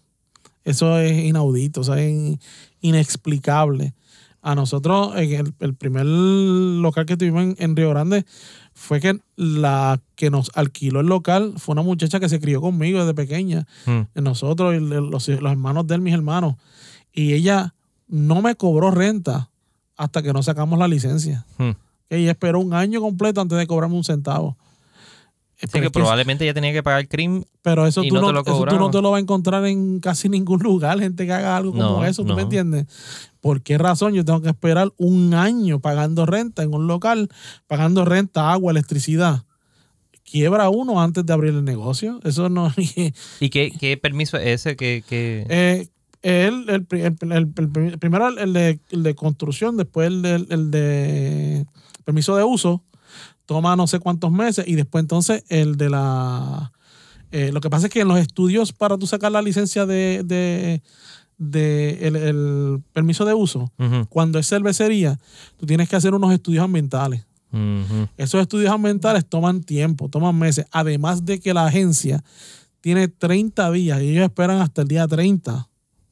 [0.65, 2.41] Eso es inaudito, o sea, es in-
[2.81, 3.93] inexplicable.
[4.41, 8.25] A nosotros, en el, el primer local que tuvimos en, en Río Grande,
[8.77, 13.01] fue que la que nos alquiló el local fue una muchacha que se crió conmigo
[13.01, 14.03] desde pequeña Hmm.
[14.23, 16.57] nosotros y los, los hermanos de él, mis hermanos.
[17.11, 17.75] Y ella
[18.07, 19.49] no me cobró renta
[19.97, 21.47] hasta que no sacamos la licencia.
[21.57, 21.71] Hmm.
[22.11, 24.59] Ella esperó un año completo antes de cobrarme un centavo.
[25.59, 27.43] Así pero que probablemente ya tenía que pagar CRIM.
[27.63, 29.23] pero eso, y tú no no, te lo eso tú no te lo vas a
[29.23, 32.37] encontrar en casi ningún lugar, gente que haga algo como eso, ¿tú no.
[32.37, 32.87] me entiendes?
[33.41, 37.31] ¿Por qué razón yo tengo que esperar un año pagando renta en un local,
[37.67, 39.45] pagando renta, agua, electricidad?
[40.25, 42.21] Quiebra uno antes de abrir el negocio.
[42.25, 42.73] Eso no...
[43.41, 45.05] ¿Y qué, qué permiso es ese que...
[45.09, 45.47] que...
[45.49, 45.89] Eh,
[46.23, 50.71] el, el, el- el- el- primero el de, el de construcción, después el de, el
[50.73, 51.67] de
[52.05, 52.83] permiso de uso,
[53.47, 56.73] toma no sé cuántos meses, y después entonces el de la...
[57.31, 60.23] eh, lo que pasa es que en los estudios para tú sacar la licencia de,
[60.25, 60.83] de,
[61.39, 63.73] de el, el permiso de uso,
[64.09, 65.19] cuando es cervecería,
[65.57, 67.25] tú tienes que hacer unos estudios ambientales.
[68.19, 72.23] Esos estudios ambientales toman tiempo, toman meses, además de que la agencia
[72.83, 75.67] tiene 30 días y ellos esperan hasta el día 30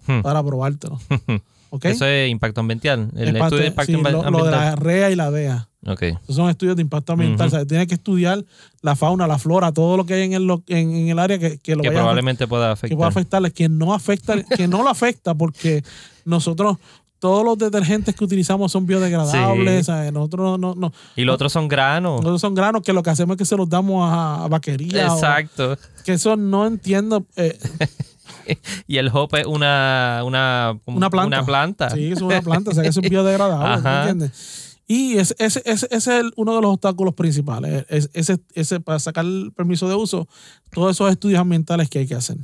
[0.06, 0.20] Hmm.
[0.20, 1.00] para aprobártelo.
[1.82, 3.10] Eso es impacto ambiental.
[3.16, 4.50] El estudio de impacto sí, ambi- lo, lo de ambiental.
[4.52, 5.68] la REA y la DEA.
[5.86, 6.02] Ok.
[6.02, 7.46] Esos son estudios de impacto ambiental.
[7.48, 8.42] O sea, tienes que estudiar
[8.80, 11.58] la fauna, la flora, todo lo que hay en el, en, en el área que,
[11.58, 12.96] que lo Que vaya a probablemente pueda que afectar.
[12.96, 15.82] pueda afectarle, que no afecta, que no lo afecta porque
[16.24, 16.78] nosotros
[17.18, 19.84] todos los detergentes que utilizamos son biodegradables, Sí.
[19.84, 20.12] ¿sabes?
[20.12, 22.20] nosotros no, no, Y los otros son granos.
[22.20, 25.10] nosotros son granos que lo que hacemos es que se los damos a, a vaquería.
[25.10, 25.78] o- Exacto.
[26.04, 27.24] que eso no entiendo.
[27.36, 27.58] eh,
[28.86, 31.38] Y el hop es una, una, una planta.
[31.38, 31.90] Una planta.
[31.90, 34.00] Sí, es una planta, o sea que es biodegradable, ¿me Ajá.
[34.10, 34.60] entiendes?
[34.86, 37.86] Y ese, ese, ese- ese es uno de los obstáculos principales.
[37.88, 40.28] Es- ese, ese, para sacar el permiso de uso,
[40.72, 42.36] todos esos estudios ambientales que hay que hacer.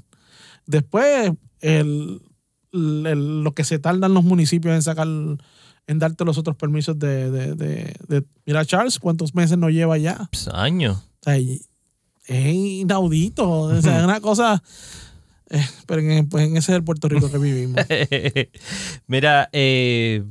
[0.66, 2.22] Después, el,
[2.72, 5.06] el- lo que se tardan los municipios en sacar,
[5.86, 9.98] en darte los otros permisos de, de, de- de- mira, Charles, ¿cuántos meses nos lleva
[9.98, 10.28] ya?
[10.30, 10.96] Pues, años.
[10.96, 11.60] O sea, y-
[12.26, 13.50] es inaudito.
[13.50, 14.62] O sea, es una cosa.
[15.86, 17.84] pero en, pues en ese es el Puerto Rico que vivimos.
[19.06, 20.22] Mira, eh,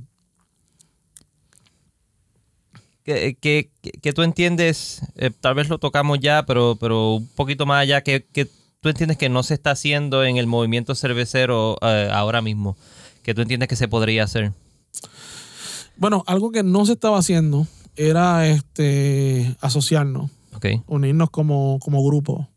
[3.04, 3.70] que, que-
[4.02, 8.02] que tú entiendes, eh, tal vez lo tocamos ya, pero, pero un poquito más allá,
[8.02, 8.20] que
[8.82, 12.78] tú entiendes que no se está haciendo en el movimiento cervecero eh, ahora mismo,
[13.24, 14.54] que tú entiendes que se podría hacer.
[15.98, 20.32] Bueno, algo que no se estaba haciendo era este asociarnos,
[20.88, 22.48] unirnos como, como grupo.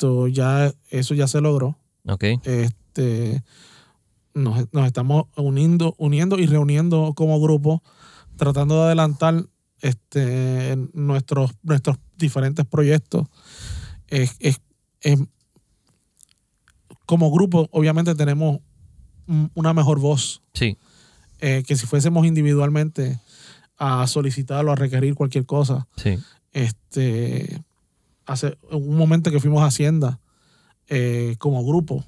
[0.00, 1.76] Esto ya, eso ya se logró.
[2.44, 3.42] Este,
[4.32, 7.82] nos, nos estamos uniendo, uniendo y reuniendo como grupo,
[8.38, 9.44] tratando de adelantar
[9.82, 13.26] este, nuestros, nuestros diferentes proyectos.
[14.06, 14.62] Es- es-
[15.02, 15.20] es-
[17.04, 18.60] como grupo, obviamente, tenemos
[19.26, 20.78] un- una mejor voz sí,
[21.40, 23.20] eh, que si fuésemos individualmente
[23.76, 26.16] a solicitar o a requerir cualquier cosa, Sí.
[26.52, 27.62] este,
[28.30, 30.20] hace un momento que fuimos a Hacienda
[30.88, 32.04] eh, como grupo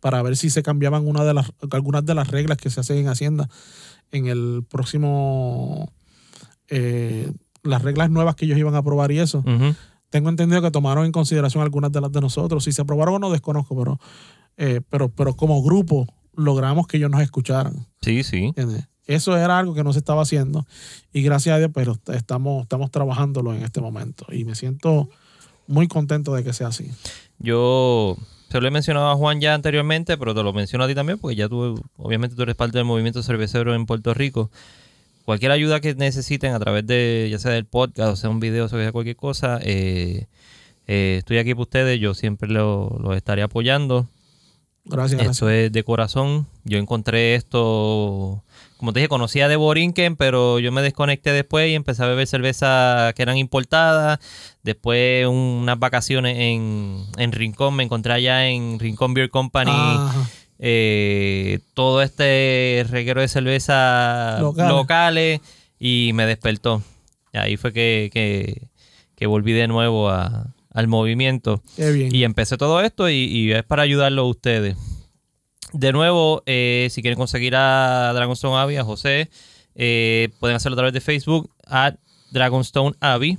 [0.00, 2.98] para ver si se cambiaban una de las, algunas de las reglas que se hacen
[2.98, 3.48] en Hacienda
[4.10, 5.92] en el próximo,
[6.68, 7.32] eh,
[7.62, 9.44] las reglas nuevas que ellos iban a aprobar y eso.
[10.10, 12.64] Tengo entendido que tomaron en consideración algunas de las de nosotros.
[12.64, 14.00] Si se aprobaron o no, desconozco, pero,
[14.56, 17.86] eh, pero, pero como grupo logramos que ellos nos escucharan.
[18.02, 18.46] Sí, sí.
[18.46, 18.88] ¿entiendes?
[19.06, 20.66] Eso era algo que no se estaba haciendo
[21.12, 25.08] y gracias a Dios, pero estamos, estamos trabajándolo en este momento y me siento
[25.66, 26.90] muy contento de que sea así.
[27.38, 28.16] Yo
[28.50, 31.18] se lo he mencionado a Juan ya anteriormente, pero te lo menciono a ti también,
[31.18, 34.50] porque ya tú, obviamente, tú eres parte del movimiento cervecero en Puerto Rico.
[35.24, 38.66] Cualquier ayuda que necesiten a través de, ya sea del podcast, o sea un video,
[38.66, 40.26] o sea cualquier cosa, eh,
[40.86, 41.98] eh, estoy aquí para ustedes.
[42.00, 44.06] Yo siempre lo- los estaré apoyando.
[44.84, 45.36] Gracias, gracias.
[45.36, 46.46] Esto es de corazón.
[46.64, 48.42] Yo encontré esto,
[48.76, 52.26] como te dije, conocía de Borinquen, pero yo me desconecté después y empecé a beber
[52.26, 54.18] cerveza que eran importadas.
[54.62, 59.70] Después unas vacaciones en, en Rincón, me encontré allá en Rincón Beer Company.
[59.72, 60.28] Ajá.
[60.58, 64.70] eh, todo este reguero de cerveza Locales.
[64.72, 65.40] locales
[65.78, 66.82] y me despertó.
[67.32, 68.68] Y ahí fue que, que-
[69.16, 71.62] que volví de nuevo a- al movimiento.
[71.76, 72.14] Qué bien.
[72.14, 74.76] Y empecé todo esto y, y es para ayudarlo a ustedes.
[75.76, 79.28] De nuevo, eh, si quieren conseguir a Dragonstone Abbey, a José,
[79.74, 81.96] eh, pueden hacerlo a través de Facebook, at
[82.30, 83.38] Dragonstone Abbey.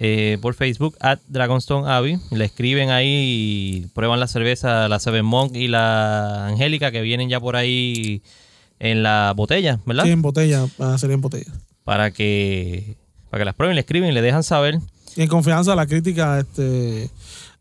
[0.00, 2.18] eh, por Facebook, at Dragonstone Abbey.
[2.30, 7.28] Le escriben ahí y prueban la cerveza, la Seven Monk y la Angélica, que vienen
[7.28, 8.22] ya por ahí
[8.78, 10.04] en la botella, ¿verdad?
[10.04, 11.52] Sí, en botella, van a ser en botella.
[11.84, 12.96] Para que,
[13.28, 14.78] para que las prueben, le escriben y le dejan saber.
[15.16, 17.10] Y en confianza, la crítica este,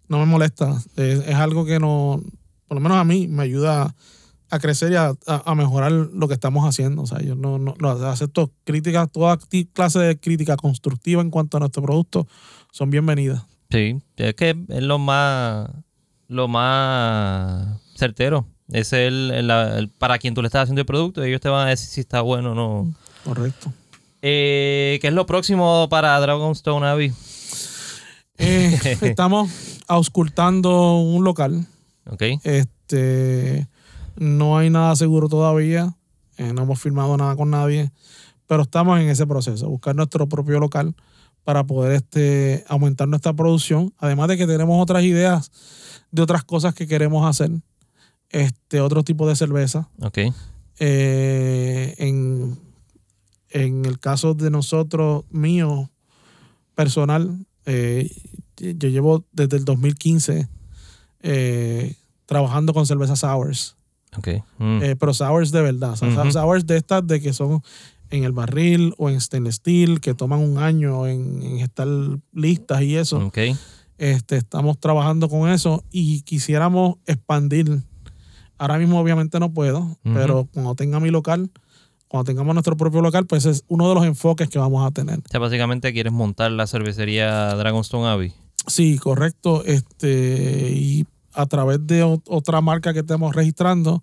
[0.08, 0.80] no me molesta.
[0.96, 2.22] Es, es algo que no,
[2.68, 3.96] por lo menos a mí, me ayuda
[4.50, 5.14] a crecer y a,
[5.56, 7.02] mejorar lo que estamos haciendo.
[7.02, 9.38] O sea, yo no, no, no acepto críticas, toda
[9.74, 12.28] clase de crítica constructiva en cuanto a nuestro producto
[12.72, 13.44] son bienvenidas.
[13.70, 15.70] Sí, es que es lo más,
[16.28, 18.48] lo más certero.
[18.72, 21.68] Es el, el- el- para quien tú le estás haciendo el producto, ellos te van
[21.68, 22.94] a decir si está bueno o no.
[23.24, 23.72] Correcto.
[24.22, 27.14] Eh, ¿Qué es lo próximo para Dragonstone Abbey?
[28.38, 29.50] Eh, estamos
[29.88, 31.66] auscultando un local.
[32.10, 32.24] ¿Ok?
[32.44, 33.68] Este,
[34.16, 35.96] no hay nada seguro todavía.
[36.38, 37.92] eh, no hemos firmado nada con nadie.
[38.48, 40.96] Pero estamos en ese proceso, buscar nuestro propio local
[41.44, 43.94] para poder este, aumentar nuestra producción.
[43.98, 45.52] Además de que tenemos otras ideas
[46.12, 47.52] de otras cosas que queremos hacer.
[48.30, 49.90] Este, otro tipo de cerveza.
[50.02, 50.20] Ok.
[50.80, 52.58] Eh, en,
[53.50, 55.90] en el caso de nosotros, mío,
[56.76, 58.10] personal, eh,
[58.58, 60.48] yo llevo desde el 2015
[61.30, 63.76] eh, trabajando con cervezas sours,
[64.18, 64.30] Ok.
[64.58, 66.32] Mm, eh, pero sours de verdad, o sea, Ujú.
[66.32, 67.62] sours de estas de que son
[68.10, 71.88] en el barril o en stainless steel, que toman un año en, en estar
[72.34, 73.30] listas y eso.
[73.98, 77.82] Este, estamos trabajando con eso y quisiéramos expandir.
[78.58, 81.52] Ahora mismo obviamente no puedo, pero cuando tenga mi local,
[82.08, 85.20] cuando tengamos nuestro propio local, pues es uno de los enfoques que vamos a tener.
[85.20, 88.34] O sea, básicamente quieres montar la cervecería Dragonstone Abbey.
[88.68, 89.64] Sí, correcto.
[89.66, 91.06] Este, y
[91.38, 94.02] a través de otra marca que estamos registrando,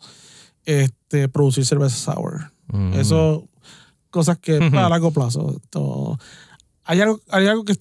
[0.64, 2.53] este, producir cerveza sour.
[2.68, 2.95] Mm.
[2.95, 3.47] Eso,
[4.11, 5.61] cosas que a largo plazo.
[6.85, 7.74] Hay, algo, hay algo que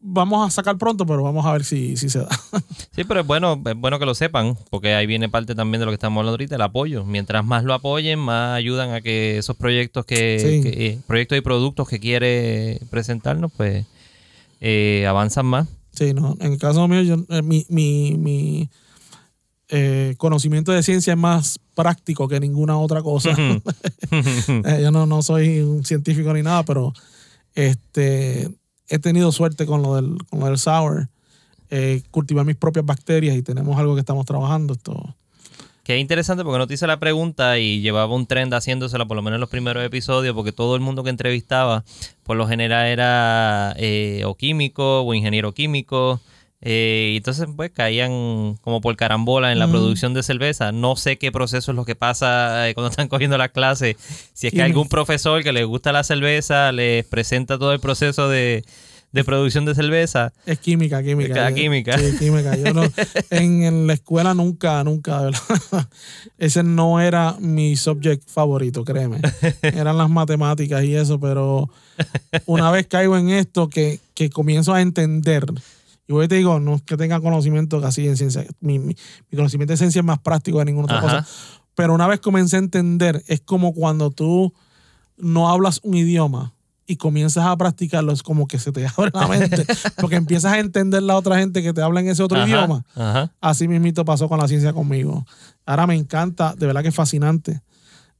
[0.00, 2.28] vamos a sacar pronto, pero vamos a ver si, si se da.
[2.94, 5.86] Sí, pero es bueno, es bueno que lo sepan, porque ahí viene parte también de
[5.86, 7.04] lo que estamos hablando ahorita, el apoyo.
[7.04, 10.62] Mientras más lo apoyen, más ayudan a que esos proyectos que, Sí.
[10.62, 13.84] que- eh, proyectos y productos que quiere presentarnos, pues
[14.60, 15.68] eh, avanzan más.
[15.92, 16.36] Sí, no.
[16.40, 18.70] En el caso mío, yo, eh, mi, mi, mi,
[19.76, 23.34] eh, conocimiento de ciencia es más práctico que ninguna otra cosa.
[24.12, 26.92] Eh, yo no, no soy un científico ni nada, pero
[27.56, 28.48] este,
[28.88, 31.08] he tenido suerte con lo del, con lo del sour.
[31.70, 34.74] Eh, cultivar mis propias bacterias y tenemos algo que estamos trabajando.
[34.74, 35.16] Esto.
[35.82, 39.16] Que es interesante porque no te hice la pregunta y llevaba un trend haciéndosela por
[39.16, 41.82] lo menos en los primeros episodios, porque todo el mundo que entrevistaba
[42.22, 46.20] por lo general era eh, o químico o ingeniero químico.
[46.64, 49.70] Eh, y entonces pues caían como por carambola en la Mm.
[49.70, 50.72] producción de cerveza.
[50.72, 53.96] No sé qué proceso es lo que pasa eh, cuando están cogiendo las clases.
[54.32, 58.28] Si es que algún profesor que les gusta la cerveza les presenta todo el proceso
[58.28, 58.64] de,
[59.12, 60.32] de producción de cerveza.
[60.46, 61.50] Es química, química.
[61.50, 61.98] Yo- química.
[61.98, 62.56] Sí, química.
[62.56, 62.82] Yo no,
[63.30, 65.40] en, en la escuela nunca, nunca, verdad.
[66.38, 69.18] Ese no era mi subject favorito, créeme.
[69.62, 71.68] Eran las matemáticas y eso, pero
[72.46, 75.44] una vez caigo en esto que, que comienzo a entender,
[76.06, 78.96] y hoy te digo, no es que tenga conocimiento casi en ciencia, mi, mi-
[79.30, 81.22] mi conocimiento de ciencia es más práctico que ninguna otra Ajá.
[81.22, 81.26] cosa,
[81.74, 84.52] Pero una vez comencé a entender, es como cuando tú
[85.16, 86.52] no hablas un idioma
[86.86, 89.64] y comienzas a practicarlo, es como que se te abre la mente,
[89.96, 92.84] porque empiezas a entender la otra gente que te habla en ese otro Ajá, idioma.
[92.94, 93.32] ajá.
[93.40, 95.24] Así mismito pasó con la ciencia conmigo.
[95.64, 97.62] Ahora me encanta, de verdad que es fascinante.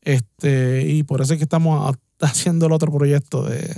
[0.01, 3.75] Este, y por eso es que estamos haciendo el otro proyecto de,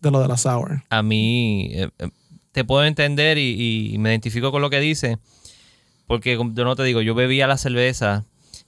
[0.00, 0.84] de lo de la Sour.
[0.90, 2.08] a mí eh, eh,
[2.58, 5.18] te puedo entender y, y me identifico con lo que dice,
[6.08, 8.24] porque yo no te digo, yo bebía la cerveza,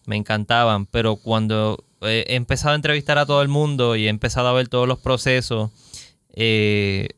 [0.06, 4.46] me encantaban, pero cuando he empezado a entrevistar a todo el mundo y he empezado
[4.46, 5.70] a ver todos los procesos,
[6.34, 7.08] eh,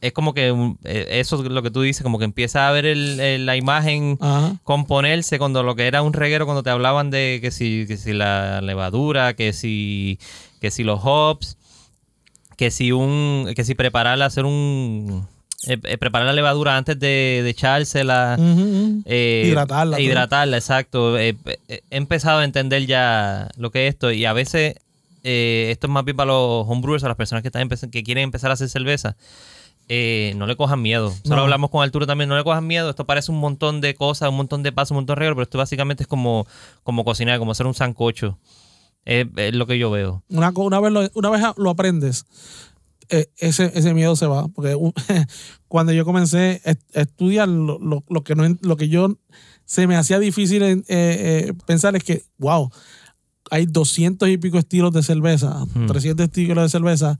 [0.00, 0.48] es como que
[0.84, 3.56] eh, eso es lo que tú dices, como que empieza a ver el- el- la
[3.56, 4.56] imagen Ajá.
[4.64, 8.12] componerse cuando lo que era un reguero cuando te hablaban de que si, que si
[8.12, 10.18] la levadura, que si,
[10.60, 11.56] que si los hops,
[12.56, 15.26] que si un, que si preparar, hacer un,
[15.66, 18.36] eh, eh, preparar la levadura antes de, de echársela.
[19.04, 20.02] Eh, Hidratarla, e.
[20.02, 21.18] Hidratarla, exacto.
[21.18, 21.36] Eh,
[21.68, 24.76] eh, he empezado a entender ya lo que es esto y a veces
[25.24, 28.24] eh, esto es más bien para los homebrewers, a las personas que, están que quieren
[28.24, 29.16] empezar a hacer cerveza.
[29.90, 31.12] eh, no le cojan miedo.
[31.24, 31.42] Solo No.
[31.42, 32.90] hablamos con Arturo también, no le cojan miedo.
[32.90, 35.42] Esto parece un montón de cosas, un montón de pasos, un montón de reglas, pero
[35.44, 36.46] esto básicamente es como,
[36.82, 38.38] como cocinar, como hacer un sancocho.
[39.06, 40.22] Es, es lo que yo veo.
[40.28, 42.26] Una, una vez lo, una vez lo aprendes,
[43.36, 44.48] ese, ese miedo se va.
[44.48, 44.76] Porque
[45.68, 49.16] cuando yo comencé a est- a estudiar, lo, lo- lo que, no, lo que yo
[49.64, 52.70] se me hacía difícil eh, eh, pensar es que, wow,
[53.50, 55.86] hay 200 y pico estilos de cerveza, Hmm.
[55.86, 57.18] 300 estilos de cerveza.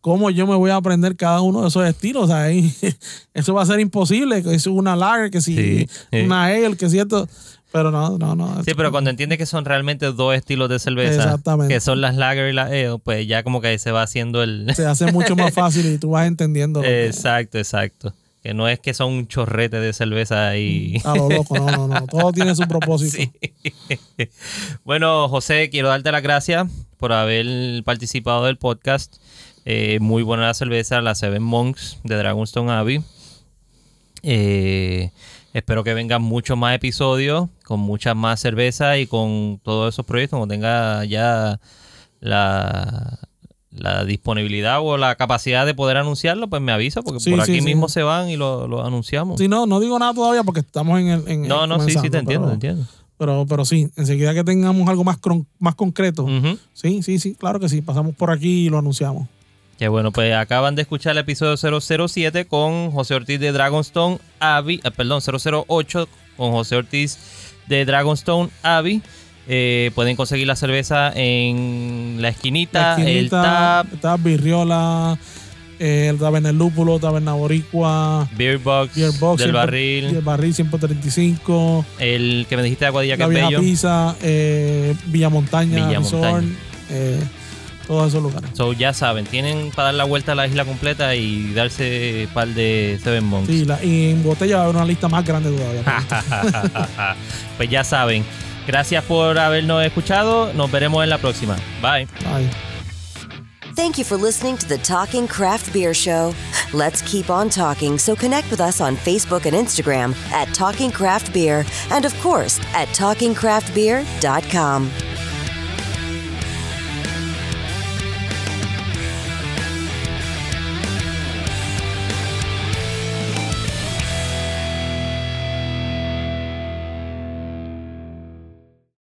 [0.00, 2.24] ¿Cómo yo me voy a aprender cada uno de esos estilos?
[2.24, 2.74] O sea, ahí-
[3.34, 4.42] eso va a ser imposible.
[4.42, 6.24] Que es una lager, que si sí.
[6.24, 7.28] una ale, que si esto.
[7.72, 8.62] Pero no, no, no.
[8.64, 11.72] Sí, pero cuando entiendes que son realmente dos estilos de cerveza, Exactamente.
[11.72, 14.70] que son las lager y las ale, pues ya como que se va haciendo el...
[14.76, 16.82] se hace mucho más fácil y tú vas entendiendo.
[16.82, 18.12] que- Exacto, exacto.
[18.42, 21.00] Que no es que son un chorrete de cerveza y...
[21.04, 22.06] A lo loco, no, no, no.
[22.10, 23.16] Todo tiene su propósito.
[23.16, 23.30] Sí.
[24.84, 26.66] bueno, José, quiero darte las gracias
[26.98, 29.16] por haber participado del podcast.
[29.64, 33.00] Eh, muy buena la cerveza, la Seven Monks de Dragonstone Abbey.
[34.24, 35.10] Eh,
[35.52, 40.38] espero que vengan muchos más episodios con mucha más cerveza y con todos esos proyectos.
[40.38, 41.60] Cuando tenga ya
[42.20, 43.18] la,
[43.70, 47.56] la disponibilidad o la capacidad de poder anunciarlo, pues me avisa porque Sí, por aquí
[47.56, 47.62] sí.
[47.62, 49.38] mismo se van y lo, lo anunciamos.
[49.38, 51.28] Sí, no, no digo nada todavía porque estamos en el.
[51.28, 52.86] En, no, no, sí, sí, te entiendo, pero, te entiendo.
[53.18, 55.18] Pero, pero sí, enseguida que tengamos algo más,
[55.58, 56.26] más concreto.
[56.72, 57.80] Sí, sí, sí, claro que sí.
[57.80, 59.28] Pasamos por aquí y lo anunciamos.
[59.78, 61.56] Que bueno, pues acaban de escuchar el episodio
[62.08, 67.18] 007 con José Ortiz de Dragonstone Abbey, ah, perdón, 008 con José Ortiz
[67.66, 69.02] de Dragonstone Abbey.
[69.48, 75.18] Eh, pueden conseguir la cerveza en la esquinita, La el esquinita, Tap, está Birriola,
[75.80, 80.20] eh, el Taberna El Lúpulo, Taberna Boricua, Beer Box, Beer Box, del 100 barril, El
[80.20, 83.58] Barril 135, el que me dijiste de Aguadilla que es bello.
[83.58, 86.56] Pizza, eh, Villa Montaña, Villa Resort, Montaña.
[86.90, 87.20] eh,
[87.86, 88.50] todos esos lugares.
[88.54, 92.34] So, ya saben, tienen para dar la vuelta a la isla completa y darse un
[92.34, 93.48] par de Seven Monks.
[93.48, 95.82] Sí, la- y en botella va a haber una lista más grande todavía.
[97.56, 98.24] pues ya saben.
[98.66, 100.52] Gracias por habernos escuchado.
[100.52, 101.56] Nos veremos en la próxima.
[101.80, 102.06] Bye.
[102.26, 102.48] Ay.
[103.74, 106.34] Thank you for listening to the Talking Craft Beer Show.
[106.74, 111.32] Let's keep on talking, so connect with us on Facebook and Instagram at Talking Craft
[111.32, 114.90] Beer, and of course at TalkingCraftBeer.com.